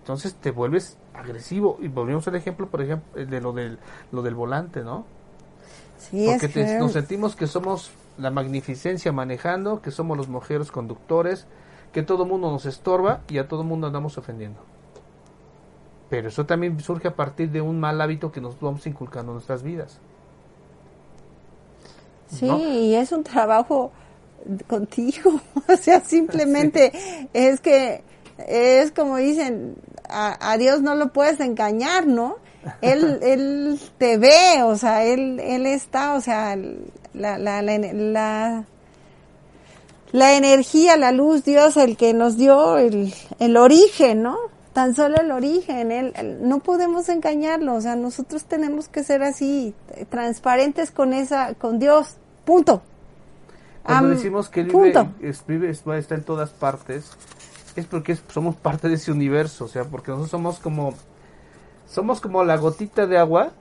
[0.00, 1.78] Entonces te vuelves agresivo.
[1.80, 3.78] Y volvemos al ejemplo, por ejemplo, el de lo del,
[4.10, 5.06] lo del volante, ¿no?
[5.96, 10.28] Sí, Porque es te- que- nos sentimos que somos la magnificencia manejando, que somos los
[10.28, 11.46] mojeros conductores,
[11.92, 14.60] que todo mundo nos estorba y a todo mundo andamos ofendiendo.
[16.10, 19.36] Pero eso también surge a partir de un mal hábito que nos vamos inculcando en
[19.36, 19.98] nuestras vidas.
[22.28, 22.58] Sí, ¿no?
[22.58, 23.92] y es un trabajo
[24.66, 25.40] contigo.
[25.68, 26.92] o sea, simplemente
[27.32, 28.02] es que
[28.38, 29.74] es como dicen,
[30.08, 32.36] a, a Dios no lo puedes engañar, ¿no?
[32.80, 36.56] Él, él te ve, o sea, él, él está, o sea,
[37.14, 38.64] la, la, la, la,
[40.12, 44.36] la energía, la luz, Dios, el que nos dio el, el origen, ¿no?
[44.72, 49.22] Tan solo el origen, él, él- no podemos engañarlo, o sea, nosotros tenemos que ser
[49.22, 49.74] así,
[50.08, 52.82] transparentes con esa, con Dios, punto.
[53.82, 54.68] Cuando decimos que Él
[55.46, 57.10] vive, es- está en todas partes,
[57.80, 60.94] es porque somos parte de ese universo, o sea, porque nosotros somos como,
[61.86, 63.52] somos como la gotita de agua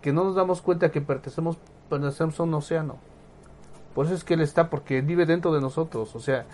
[0.00, 1.56] que no nos damos cuenta que pertenecemos,
[1.88, 2.98] pertenecemos a un océano.
[3.94, 6.14] Por eso es que Él está, porque vive dentro de nosotros.
[6.16, 6.46] O sea,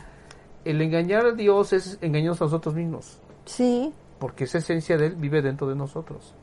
[0.65, 3.21] el engañar a Dios es engañarnos a nosotros mismos.
[3.45, 3.93] Sí.
[4.19, 6.35] Porque esa esencia de Él vive dentro de nosotros.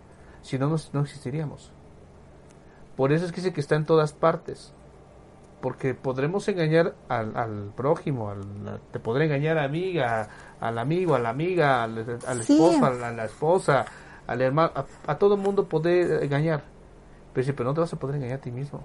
[0.42, 1.72] Si no, no existiríamos.
[2.96, 4.74] Por eso es que dice que está en todas partes.
[5.66, 11.20] Porque podremos engañar al, al prójimo, al, te podré engañar a amiga, al amigo, a
[11.20, 13.84] la amiga, al, esposo, a la, esposa,
[14.28, 14.72] al hermano,
[15.08, 16.62] a, todo mundo poder engañar.
[17.34, 18.84] Pero, pero no te vas a poder engañar a ti mismo.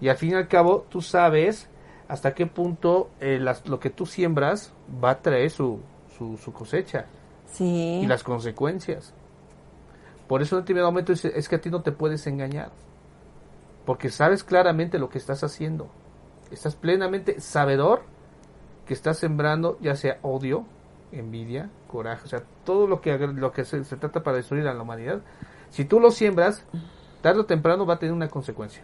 [0.00, 1.68] Y al fin y al cabo, tú sabes
[2.06, 5.80] hasta qué punto eh, lo que tú siembras va a traer su,
[6.16, 7.06] su, cosecha.
[7.46, 8.02] Sí.
[8.04, 9.12] Y las consecuencias.
[10.28, 12.70] Por eso en el primer momento es, es que a ti no te puedes engañar.
[13.86, 15.88] Porque sabes claramente lo que estás haciendo.
[16.50, 18.02] Estás plenamente sabedor
[18.86, 20.64] que estás sembrando ya sea odio,
[21.12, 24.74] envidia, coraje, o sea, todo lo que, lo que se, se trata para destruir a
[24.74, 25.22] la humanidad.
[25.70, 26.64] Si tú lo siembras,
[27.20, 28.82] tarde o temprano va a tener una consecuencia.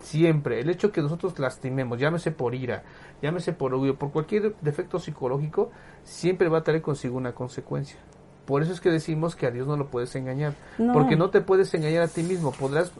[0.00, 0.60] Siempre.
[0.60, 2.82] El hecho que nosotros lastimemos, llámese por ira,
[3.22, 5.70] llámese por odio, por cualquier defecto psicológico,
[6.02, 7.98] siempre va a traer consigo una consecuencia.
[8.44, 10.54] Por eso es que decimos que a Dios no lo puedes engañar.
[10.92, 12.52] Porque no te puedes engañar a ti mismo.
[12.52, 12.92] Podrás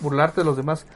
[0.00, 0.86] burlarte de los demás,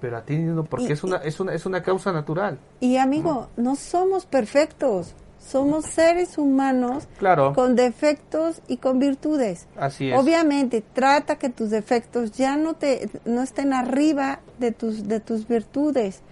[0.00, 2.58] pero a ti mismo, porque es, una, es, una, es una causa natural.
[2.80, 7.52] Y amigo, no somos perfectos somos seres humanos claro.
[7.52, 9.66] con defectos y con virtudes.
[9.76, 10.18] Así es.
[10.18, 15.46] Obviamente, trata que tus defectos ya no te no estén arriba de tus de tus
[15.46, 16.22] virtudes.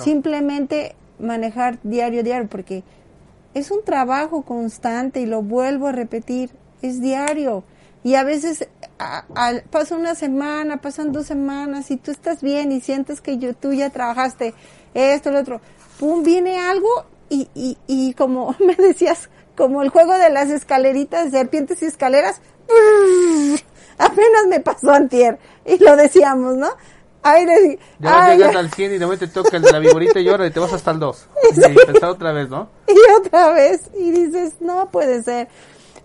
[0.00, 2.84] Simplemente manejar diario diario porque
[3.52, 6.50] es un trabajo constante y lo vuelvo a repetir,
[6.82, 7.64] es diario.
[8.04, 8.68] Y a veces
[9.70, 13.72] pasa una semana, pasan dos semanas y tú estás bien y sientes que yo, tú
[13.72, 14.54] ya trabajaste
[14.94, 15.60] esto, lo otro.
[15.98, 16.88] Pum, viene algo
[17.28, 22.40] y, y, y como me decías, como el juego de las escaleritas, serpientes y escaleras,
[23.98, 26.70] apenas me pasó antier, y lo decíamos, ¿no?
[27.24, 30.28] Ay, le, ya llegando al 100 y de te toca el de la viborita y
[30.28, 31.28] ahora y te vas hasta el 2.
[31.52, 32.68] Y pensar otra vez, ¿no?
[32.88, 35.46] Y otra vez, y dices, no puede ser.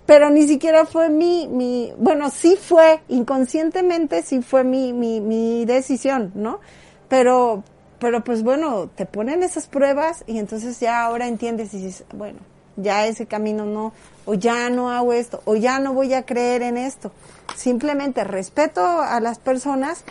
[0.08, 5.66] Pero ni siquiera fue mi, mi, bueno, sí fue, inconscientemente sí fue mi, mi, mi
[5.66, 6.62] decisión, ¿no?
[7.10, 7.64] Pero,
[8.00, 12.40] pero pues bueno, te ponen esas pruebas y entonces ya ahora entiendes y dices, bueno,
[12.78, 13.92] ya ese camino no,
[14.26, 17.12] o ya no hago esto, o ya no voy a creer en esto.
[17.56, 20.06] Simplemente respeto a las personas,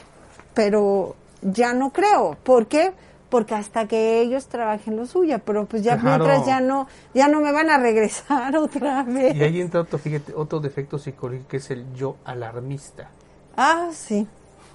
[0.52, 2.36] pero ya no creo.
[2.42, 2.92] ¿Por qué?
[3.28, 7.40] Porque hasta que ellos trabajen lo suyo, pero pues ya mientras ya no, ya no
[7.40, 9.34] me van a regresar otra vez.
[9.34, 13.10] Y ahí entra otro, fíjate, otro defecto psicológico que es el yo alarmista.
[13.56, 14.26] Ah, sí.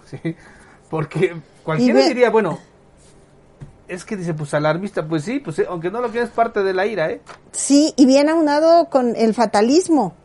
[0.06, 0.36] Sí,
[0.90, 2.60] porque cualquiera diría, bueno,
[3.92, 6.74] es que dice, pues alarmista, pues sí, pues eh, aunque no lo quieras parte de
[6.74, 7.22] la ira, ¿eh?
[7.52, 10.16] Sí, y bien aunado con el fatalismo.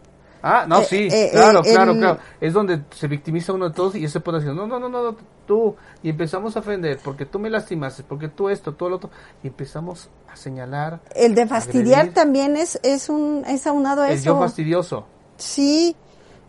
[0.43, 2.19] Ah, no, eh, sí, eh, claro, claro, claro.
[2.41, 5.17] Es donde se victimiza uno de todos y ese puede decir, no, no, no, no,
[5.47, 5.75] tú.
[6.03, 9.11] Y empezamos a ofender, porque tú me lastimaste, porque tú esto, todo lo otro.
[9.43, 11.01] Y empezamos a señalar.
[11.15, 14.19] El de fastidiar también es, es un, es aunado a eso.
[14.19, 15.07] El yo fastidioso.
[15.37, 15.97] Sí,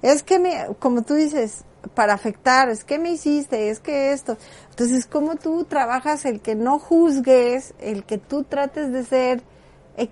[0.02, 4.38] es que me, como tú dices, para afectar, es que me hiciste, es que esto.
[4.69, 9.43] Entonces, ¿cómo tú trabajas el que no juzgues, el que tú trates de ser,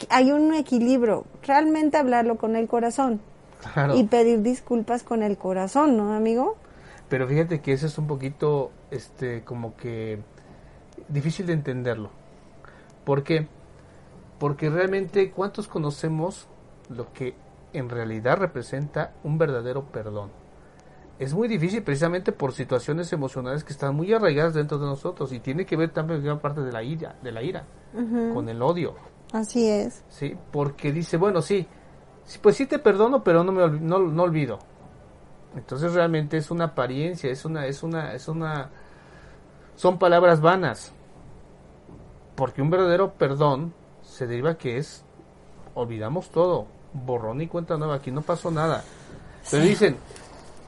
[0.10, 3.22] hay un equilibrio, realmente hablarlo con el corazón
[3.96, 6.58] y pedir disculpas con el corazón, ¿no, amigo?
[7.10, 10.20] Pero fíjate que eso es un poquito, este, como que
[11.08, 12.10] difícil de entenderlo.
[13.04, 13.48] ¿Por qué?
[14.40, 16.48] Porque realmente, ¿cuántos conocemos
[16.90, 17.36] lo que
[17.74, 20.32] en realidad representa un verdadero perdón?
[21.20, 25.40] es muy difícil precisamente por situaciones emocionales que están muy arraigadas dentro de nosotros y
[25.40, 27.66] tiene que ver también con parte de la ira, de la ira,
[28.34, 28.96] con el odio.
[29.32, 30.04] Así es.
[30.10, 31.68] Sí, porque dice, bueno, sí,
[32.42, 34.60] pues sí te perdono, pero no me no, no olvido.
[35.56, 38.70] Entonces realmente es una apariencia, es una es una es una
[39.76, 40.92] son palabras vanas.
[42.36, 45.04] Porque un verdadero perdón se deriva que es
[45.74, 48.84] olvidamos todo, borrón y cuenta nueva, aquí no pasó nada.
[49.52, 49.98] Pero dicen,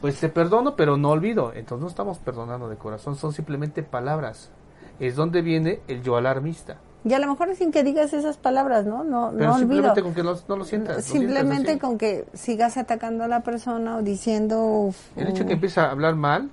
[0.01, 1.53] pues te perdono, pero no olvido.
[1.53, 4.51] Entonces no estamos perdonando de corazón, son simplemente palabras.
[4.99, 6.77] Es donde viene el yo alarmista.
[7.05, 9.03] Y a lo mejor sin que digas esas palabras, ¿no?
[9.03, 11.05] No, pero simplemente con que no, lo sientas.
[11.05, 14.93] Simplemente con que sigas atacando a la persona o diciendo...
[15.15, 16.49] el hecho que empieza a hablar mal,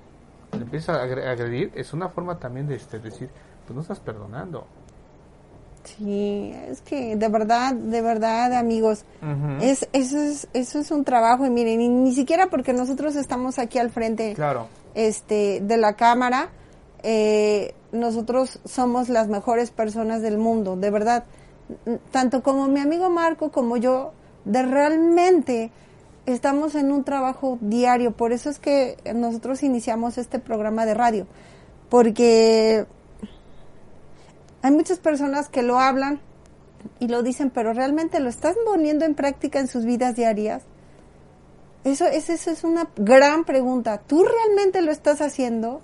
[0.53, 3.30] empieza a agredir, es una forma también de este, decir,
[3.66, 4.66] pues no estás perdonando.
[5.84, 9.05] Sí, es que de verdad, de verdad, amigos,
[9.61, 13.78] es, eso, es, eso es un trabajo y miren, ni, siquiera porque nosotros estamos aquí
[13.78, 14.68] al frente claro.
[14.95, 16.49] este, de la cámara,
[17.03, 21.24] eh, nosotros somos las mejores personas del mundo, de verdad.
[22.11, 24.12] Tanto como mi amigo Marco como yo,
[24.45, 25.70] realmente
[26.26, 31.26] estamos en un trabajo diario, por eso es que nosotros iniciamos este programa de radio,
[31.88, 32.86] porque
[34.62, 36.20] hay muchas personas que lo hablan
[36.99, 40.62] y lo dicen, pero realmente lo están poniendo en práctica en sus vidas diarias.
[41.84, 44.01] Eso, eso es una gran pregunta.
[44.07, 45.82] ¿Tú realmente lo estás haciendo?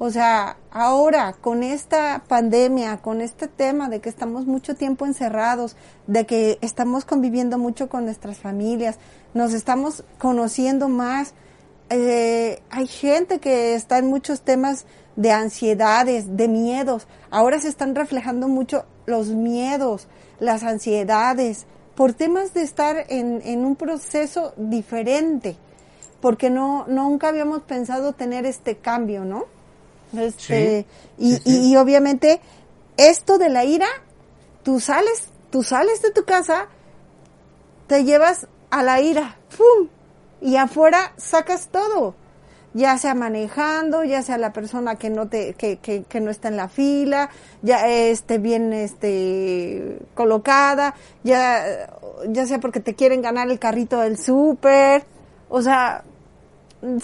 [0.00, 5.76] O sea, ahora con esta pandemia, con este tema de que estamos mucho tiempo encerrados,
[6.06, 8.96] de que estamos conviviendo mucho con nuestras familias,
[9.34, 11.34] nos estamos conociendo más,
[11.90, 14.86] eh, hay gente que está en muchos temas
[15.16, 17.08] de ansiedades, de miedos.
[17.30, 20.06] Ahora se están reflejando mucho los miedos,
[20.38, 25.56] las ansiedades, por temas de estar en, en un proceso diferente,
[26.20, 29.57] porque no nunca habíamos pensado tener este cambio, ¿no?
[30.16, 30.86] Este,
[31.18, 32.40] y, Y, obviamente
[32.96, 33.88] esto de la ira,
[34.62, 36.66] tú sales, tú sales de tu casa,
[37.86, 39.88] te llevas a la ira, ¡pum!
[40.40, 42.14] Y afuera sacas todo,
[42.74, 46.48] ya sea manejando, ya sea la persona que no te, que, que, que no está
[46.48, 47.30] en la fila,
[47.62, 51.88] ya esté bien este colocada, ya,
[52.28, 55.04] ya sea porque te quieren ganar el carrito del súper,
[55.48, 56.04] o sea,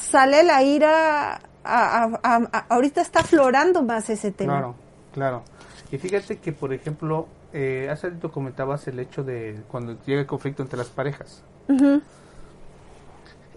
[0.01, 4.53] sale la ira ahorita está aflorando más ese tema.
[4.53, 4.75] Claro,
[5.13, 5.43] claro.
[5.91, 10.27] Y fíjate que, por ejemplo, eh, hace rato comentabas el hecho de cuando llega el
[10.27, 11.43] conflicto entre las parejas.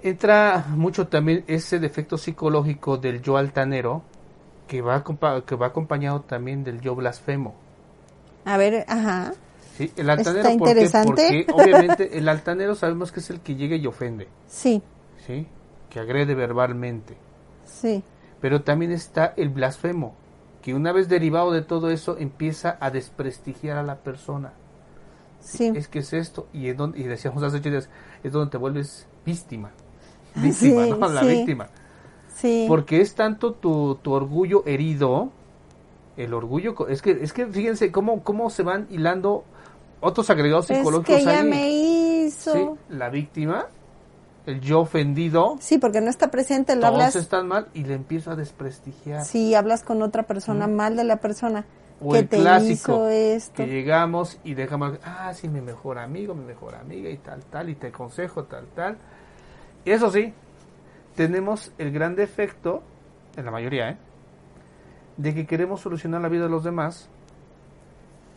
[0.03, 4.03] Entra mucho también ese defecto psicológico del yo altanero
[4.67, 5.03] que va,
[5.45, 7.55] que va acompañado también del yo blasfemo.
[8.45, 9.33] A ver, ajá.
[9.77, 11.45] Sí, el altanero, Está interesante.
[11.47, 14.27] Porque obviamente el altanero sabemos que es el que llega y ofende.
[14.47, 14.81] Sí.
[15.25, 15.47] Sí,
[15.89, 17.17] que agrede verbalmente.
[17.80, 18.03] Sí.
[18.41, 20.15] Pero también está el blasfemo,
[20.61, 24.53] que una vez derivado de todo eso empieza a desprestigiar a la persona.
[25.39, 25.71] Sí.
[25.75, 27.89] Es que es esto, y, es donde, y decíamos hace ocho días,
[28.23, 29.71] es donde te vuelves víctima.
[30.36, 31.07] Víctima, ¿no?
[31.07, 31.69] La víctima.
[32.36, 32.65] Sí.
[32.67, 35.32] Porque es tanto tu, tu orgullo herido,
[36.17, 39.45] el orgullo, es que, es que fíjense cómo, cómo se van hilando
[39.99, 41.15] otros agregados psicológicos.
[41.15, 42.53] Es que ella me hizo.
[42.53, 43.67] Sí, la víctima
[44.47, 45.57] el yo ofendido.
[45.59, 47.15] Sí, porque no está presente, lo todos hablas.
[47.15, 49.25] están mal y le empiezo a desprestigiar.
[49.25, 51.65] Sí, hablas con otra persona, mal de la persona.
[51.99, 53.55] O que el te clásico, hizo esto.
[53.55, 57.69] que llegamos y dejamos, ah, sí, mi mejor amigo, mi mejor amiga y tal, tal,
[57.69, 58.97] y te aconsejo, tal, tal.
[59.83, 60.33] Eso sí,
[61.15, 62.83] tenemos el gran defecto,
[63.35, 63.97] en la mayoría, ¿eh?
[65.17, 67.09] de que queremos solucionar la vida de los demás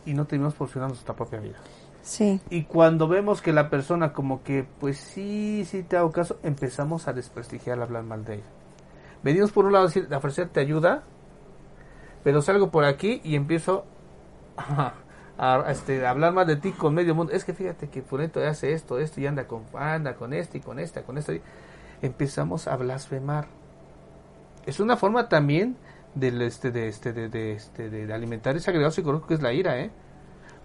[0.05, 1.57] y no tenemos solucionando nuestra propia vida.
[2.01, 2.41] Sí.
[2.49, 7.07] Y cuando vemos que la persona como que, pues sí, sí te hago caso, empezamos
[7.07, 8.43] a desprestigiar, a hablar mal de ella.
[9.23, 11.03] Venimos por un lado a, ofrecerte ayuda,
[12.23, 13.85] pero salgo por aquí y empiezo
[15.37, 17.33] a, este, hablar mal de ti con medio mundo.
[17.33, 20.61] Es que fíjate que Funeto hace esto, esto y anda con, anda con este y
[20.61, 21.33] con esta, con esto.
[22.01, 23.45] empezamos a blasfemar.
[24.65, 25.77] Es una forma también
[26.15, 29.53] del, este, de, este, de, de, este, de alimentar ese agregado psicológico que es la
[29.53, 29.91] ira, ¿eh?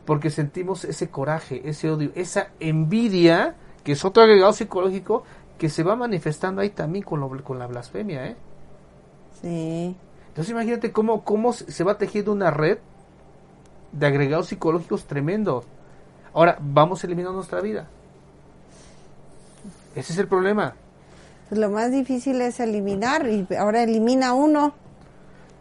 [0.06, 5.24] Porque sentimos ese coraje, ese odio, esa envidia, que es otro agregado psicológico
[5.58, 8.36] que se va manifestando ahí también con, lo, con la blasfemia, ¿eh?
[9.42, 9.96] Sí.
[10.28, 12.78] Entonces imagínate cómo, cómo se va tejiendo una red
[13.92, 15.64] de agregados psicológicos tremendos.
[16.32, 17.88] Ahora, vamos eliminando nuestra vida.
[19.94, 20.74] Ese es el problema.
[21.48, 24.74] Pues lo más difícil es eliminar y ahora elimina uno.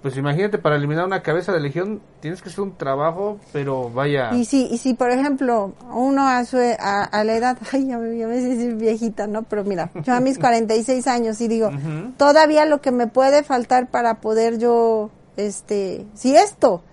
[0.05, 4.35] Pues imagínate, para eliminar una cabeza de legión tienes que hacer un trabajo, pero vaya...
[4.35, 8.15] Y si, y si por ejemplo, uno a, su, a, la edad, ay, ya me,
[8.15, 9.41] ya me decir viejita, ¿no?
[9.41, 11.71] Pero mira, yo a mis 46 años y digo,
[12.17, 16.83] todavía lo que me puede faltar para poder yo, este, si esto,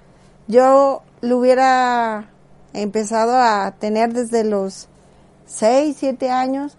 [0.49, 2.31] yo lo hubiera
[2.73, 4.89] empezado a tener desde los
[5.45, 6.79] 6, 7 años,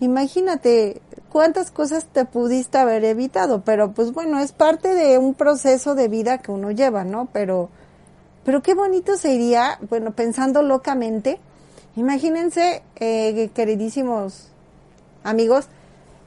[0.00, 5.94] imagínate cuántas cosas te pudiste haber evitado, pero pues bueno, es parte de un proceso
[5.94, 7.28] de vida que uno lleva, ¿no?
[7.32, 7.68] Pero,
[8.44, 11.38] pero qué bonito sería, bueno, pensando locamente,
[11.96, 14.48] imagínense, eh, queridísimos
[15.24, 15.68] amigos,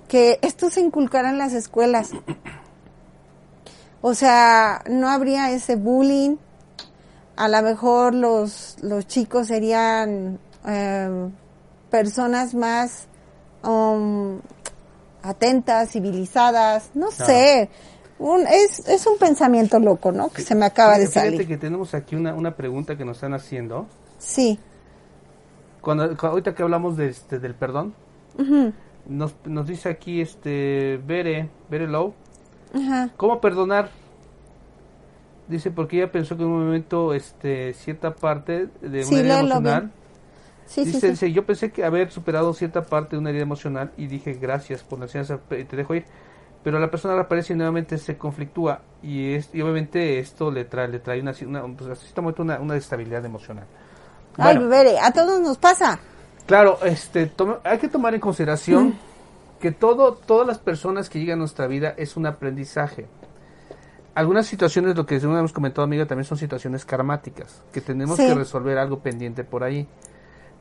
[0.07, 2.11] que esto se inculcara en las escuelas.
[4.01, 6.37] O sea, no habría ese bullying,
[7.35, 11.29] a lo mejor los, los chicos serían eh,
[11.89, 13.07] personas más
[13.63, 14.39] um,
[15.23, 17.69] atentas, civilizadas, no sé.
[18.19, 20.29] Un, es, es un pensamiento loco, ¿no?
[20.29, 21.31] Que se me acaba de salir.
[21.31, 23.87] Fíjate que tenemos aquí una, una pregunta que nos están haciendo.
[24.19, 24.59] Sí.
[25.81, 27.95] Cuando, ahorita que hablamos de este, del perdón,
[29.07, 32.13] nos, nos dice aquí este Bere, Bere Low,
[33.17, 33.89] ¿cómo perdonar?
[35.47, 39.91] Dice porque ella pensó que en un momento este cierta parte de una sí, emocional
[40.71, 41.07] Sí, sí, dice, sí.
[41.09, 44.83] dice, yo pensé que haber superado cierta parte de una herida emocional y dije gracias
[44.83, 46.05] por la enseñanza, pe- te dejo ir.
[46.63, 50.87] Pero la persona reaparece y nuevamente se conflictúa y, es, y obviamente esto le trae,
[50.87, 53.65] le trae una, una, pues, una, una estabilidad emocional.
[54.37, 55.99] Ay, Bueno, a todos nos pasa.
[56.45, 58.95] Claro, este, toma- hay que tomar en consideración
[59.59, 63.07] que todo, todas las personas que llegan a nuestra vida es un aprendizaje.
[64.13, 68.27] Algunas situaciones, lo que según hemos comentado, amiga, también son situaciones karmáticas, que tenemos Sí.
[68.27, 69.87] que resolver algo pendiente por ahí.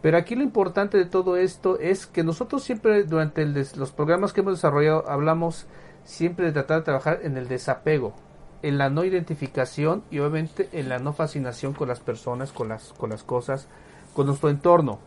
[0.02, 4.40] Pero aquí lo importante de todo esto es que nosotros siempre, durante los programas que
[4.40, 5.66] hemos desarrollado, hablamos
[6.04, 8.14] siempre de tratar de trabajar en el desapego,
[8.62, 12.94] en la no identificación y obviamente en la no fascinación con las personas, con las,
[12.94, 13.68] con las cosas,
[14.14, 15.00] con nuestro entorno.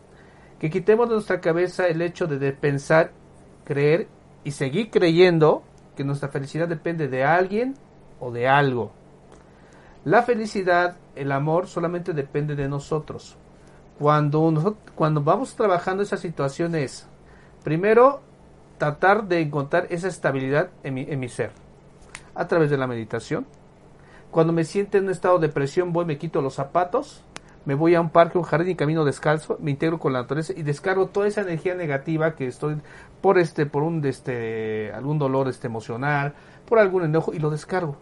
[0.59, 3.11] Que quitemos de nuestra cabeza el hecho de pensar,
[3.65, 4.07] creer
[4.43, 5.63] y seguir creyendo
[5.95, 7.75] que nuestra felicidad depende de alguien
[8.19, 8.91] o de algo.
[10.05, 13.37] La felicidad, el amor solamente depende de nosotros.
[13.99, 17.07] Cuando, nosotros, cuando vamos trabajando esas situaciones,
[17.63, 18.21] primero
[18.77, 21.51] tratar de encontrar esa estabilidad en mi, en mi ser
[22.35, 23.45] a través de la meditación.
[24.31, 27.23] Cuando me siento en un estado de presión, voy, me quito los zapatos,
[27.65, 30.53] me voy a un parque, un jardín y camino descalzo, me integro con la naturaleza
[30.55, 32.75] y descargo toda esa energía negativa que estoy
[33.21, 36.33] por este, por un este, algún dolor este emocional,
[36.67, 37.95] por algún enojo y lo descargo.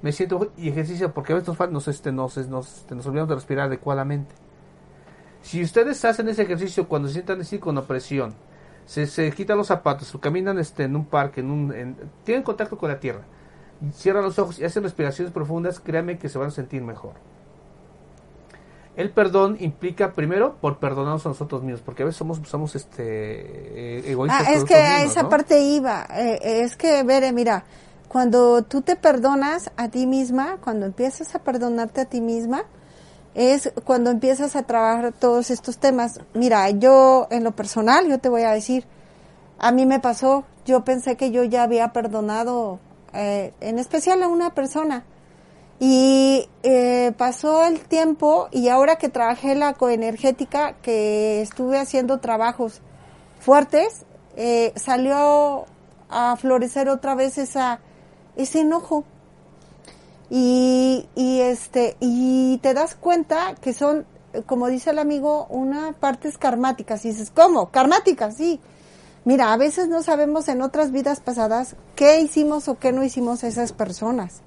[0.00, 3.34] Me siento y ejercicio porque a veces nos, este, nos, nos, este, nos olvidamos de
[3.34, 4.34] respirar adecuadamente.
[5.42, 8.34] Si ustedes hacen ese ejercicio cuando se sientan así con opresión,
[8.86, 12.42] se, se quitan los zapatos, o caminan este, en un parque, en un, en- tienen
[12.42, 13.22] contacto con la tierra,
[13.94, 17.12] cierran los ojos y hacen respiraciones profundas, créanme que se van a sentir mejor.
[18.94, 23.02] El perdón implica primero por perdonarnos a nosotros mismos, porque a veces somos, somos este
[23.04, 24.46] eh, egoístas.
[24.46, 25.28] Ah, es que a esa ¿no?
[25.30, 26.06] parte iba.
[26.14, 27.64] Eh, es que, Bere, mira,
[28.08, 32.64] cuando tú te perdonas a ti misma, cuando empiezas a perdonarte a ti misma,
[33.34, 36.20] es cuando empiezas a trabajar todos estos temas.
[36.34, 38.84] Mira, yo en lo personal, yo te voy a decir,
[39.58, 42.78] a mí me pasó, yo pensé que yo ya había perdonado,
[43.14, 45.04] eh, en especial a una persona.
[45.78, 52.80] Y eh, pasó el tiempo y ahora que trabajé la coenergética, que estuve haciendo trabajos
[53.40, 54.04] fuertes,
[54.36, 55.66] eh, salió
[56.08, 57.80] a florecer otra vez esa,
[58.36, 59.04] ese enojo.
[60.34, 64.06] Y, y este, y te das cuenta que son,
[64.46, 67.04] como dice el amigo, unas partes karmáticas.
[67.04, 67.70] Y dices, ¿cómo?
[67.70, 68.58] Karmáticas, sí.
[69.26, 73.44] Mira, a veces no sabemos en otras vidas pasadas qué hicimos o qué no hicimos
[73.44, 74.40] a esas personas.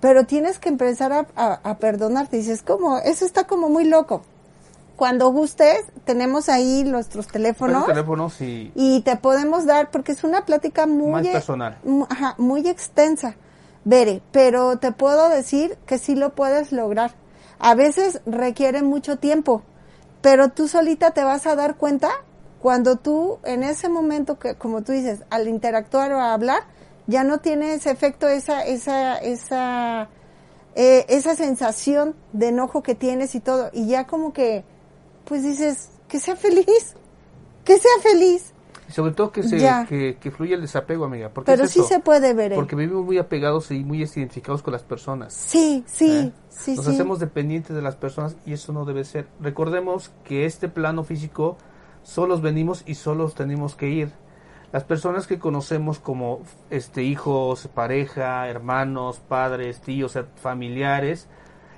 [0.00, 2.38] Pero tienes que empezar a, a, a perdonarte.
[2.38, 2.96] Dices, ¿cómo?
[2.96, 4.22] Eso está como muy loco.
[4.96, 10.46] Cuando gustes, tenemos ahí nuestros teléfonos teléfonos y y te podemos dar, porque es una
[10.46, 11.78] plática muy, Más personal.
[12.08, 13.36] ajá, muy extensa,
[13.84, 17.14] Bere, pero te puedo decir que sí lo puedes lograr.
[17.58, 19.62] A veces requiere mucho tiempo,
[20.20, 22.10] pero tú solita te vas a dar cuenta
[22.60, 26.64] cuando tú en ese momento que, como tú dices, al interactuar o a hablar,
[27.06, 30.08] ya no tiene ese efecto, esa, esa, esa,
[30.74, 34.64] eh, esa sensación de enojo que tienes y todo, y ya como que,
[35.24, 36.94] pues dices, que sea feliz,
[37.64, 38.52] que sea feliz.
[38.90, 39.56] Y sobre todo que se
[39.88, 41.28] que, que fluya el desapego, amiga.
[41.28, 42.52] Porque Pero es sí eso, se puede ver.
[42.52, 42.54] ¿eh?
[42.56, 45.32] Porque vivimos muy apegados y muy identificados con las personas.
[45.32, 46.32] Sí, sí, ¿eh?
[46.48, 46.90] sí, Nos sí.
[46.90, 49.28] hacemos dependientes de las personas y eso no debe ser.
[49.40, 51.56] Recordemos que este plano físico
[52.02, 54.12] solos venimos y solos tenemos que ir.
[54.72, 61.28] Las personas que conocemos como este hijos, pareja, hermanos, padres, tíos, familiares,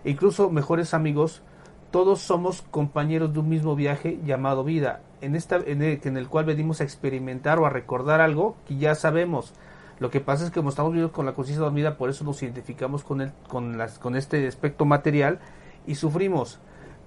[0.05, 1.43] incluso mejores amigos,
[1.91, 6.29] todos somos compañeros de un mismo viaje llamado vida, en esta en el, en el
[6.29, 9.55] cual venimos a experimentar o a recordar algo que ya sabemos.
[9.99, 12.43] Lo que pasa es que como estamos vivos con la conciencia dormida, por eso nos
[12.43, 15.39] identificamos con el, con las, con este aspecto material
[15.87, 16.59] y sufrimos.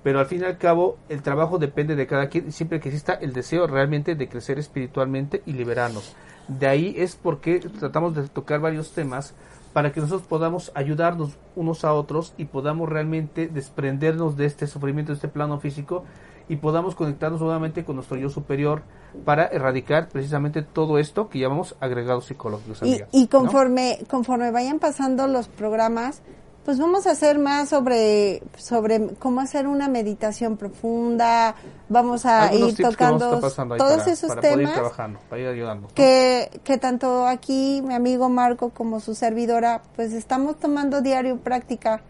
[0.01, 3.13] Pero al fin y al cabo, el trabajo depende de cada quien, siempre que exista
[3.15, 6.15] el deseo realmente de crecer espiritualmente y liberarnos.
[6.47, 9.33] De ahí es porque tratamos de tocar varios temas
[9.73, 15.11] para que nosotros podamos ayudarnos unos a otros y podamos realmente desprendernos de este sufrimiento,
[15.11, 16.05] de este plano físico
[16.47, 18.83] y podamos conectarnos nuevamente con nuestro yo superior
[19.23, 22.81] para erradicar precisamente todo esto que llamamos agregados psicológicos.
[22.81, 26.21] Y, amiga, y conforme, conforme vayan pasando los programas,
[26.65, 31.55] pues vamos a hacer más sobre, sobre cómo hacer una meditación profunda,
[31.89, 35.19] vamos a Algunos ir tocando vamos a todos para- esos para poder ir temas trabajando,
[35.29, 35.87] para ir ayudando.
[35.87, 35.93] ¿no?
[35.93, 42.01] que, que tanto aquí mi amigo Marco como su servidora, pues estamos tomando diario práctica.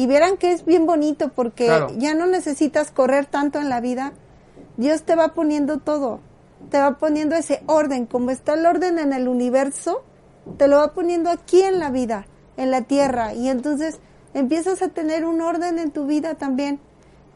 [0.00, 1.88] Y verán que es bien bonito porque Claro.
[1.98, 4.14] ya no necesitas correr tanto en la vida.
[4.78, 6.20] Dios te va poniendo todo.
[6.70, 8.06] Te va poniendo ese orden.
[8.06, 10.02] Como está el orden en el universo,
[10.56, 12.24] te lo va poniendo aquí en la vida,
[12.56, 13.34] en la tierra.
[13.34, 13.98] Y entonces
[14.32, 16.80] empiezas a tener un orden en tu vida también.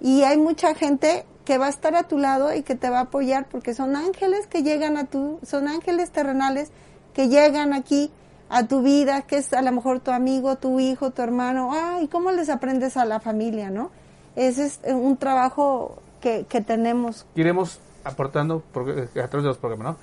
[0.01, 3.01] Y hay mucha gente que va a estar a tu lado y que te va
[3.01, 6.71] a apoyar porque son ángeles que llegan a tu, son ángeles terrenales
[7.13, 8.11] que llegan aquí
[8.55, 12.07] a tu vida, que es a lo mejor tu amigo, tu hijo, tu hermano, ay,
[12.07, 13.91] ¿cómo les aprendes a la familia, no?
[14.37, 17.27] Ese es un trabajo que, que tenemos.
[17.35, 19.97] Iremos aportando eh, a través de los programas, ¿no?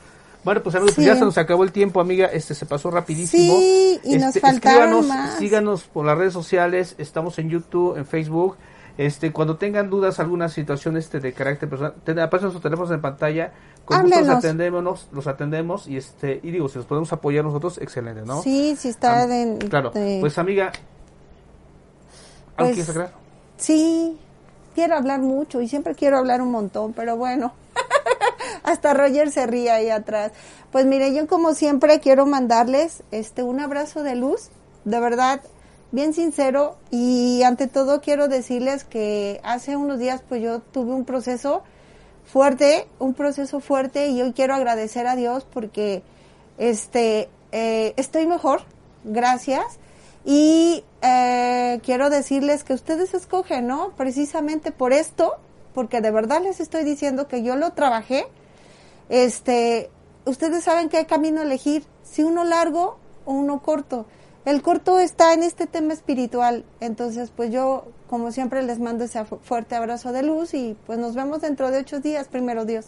[0.44, 2.26] Bueno, pues amigos, pues ya se nos acabó el tiempo, amiga.
[2.26, 3.58] Este se pasó rapidísimo.
[3.58, 5.38] Sí, y nos este, faltaron más.
[5.38, 6.96] Síganos por las redes sociales.
[6.98, 8.58] Estamos en YouTube, en Facebook.
[8.98, 13.52] Este, cuando tengan dudas, alguna situación este de carácter personal, aparecen sus teléfonos en pantalla,
[13.86, 17.78] con gusto los atendemos, los atendemos y este, y digo, si nos podemos apoyar nosotros,
[17.80, 18.42] excelente, ¿no?
[18.42, 20.72] Sí, sí está de, Claro, pues amiga,
[22.58, 23.12] ¿algo pues,
[23.58, 24.18] Sí,
[24.76, 27.54] quiero hablar mucho y siempre quiero hablar un montón, pero bueno.
[28.64, 30.32] Hasta Roger se ríe ahí atrás.
[30.72, 34.50] Pues mire, yo como siempre quiero mandarles este un abrazo de luz,
[34.86, 35.42] de verdad,
[35.92, 41.06] bien sincero y ante todo quiero decirles que hace unos días pues yo tuve un
[41.06, 41.64] proceso
[42.26, 46.04] fuerte, un proceso fuerte y hoy quiero agradecer a Dios porque
[46.58, 48.62] este eh, estoy mejor,
[49.04, 49.66] gracias.
[50.24, 53.92] Y eh, quiero decirles que ustedes escogen, ¿no?
[53.98, 55.38] Precisamente por esto,
[55.74, 58.28] porque de verdad les estoy diciendo que yo lo trabajé.
[59.10, 59.90] Este,
[60.26, 64.06] ustedes saben qué camino elegir, si uno largo o uno corto.
[64.44, 69.24] El corto está en este tema espiritual, entonces pues yo como siempre les mando ese
[69.24, 72.88] fuerte abrazo de luz y pues nos vemos dentro de ocho días, primero Dios.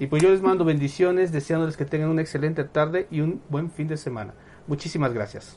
[0.00, 3.70] Y pues yo les mando bendiciones, deseándoles que tengan una excelente tarde y un buen
[3.70, 4.34] fin de semana.
[4.66, 5.56] Muchísimas gracias.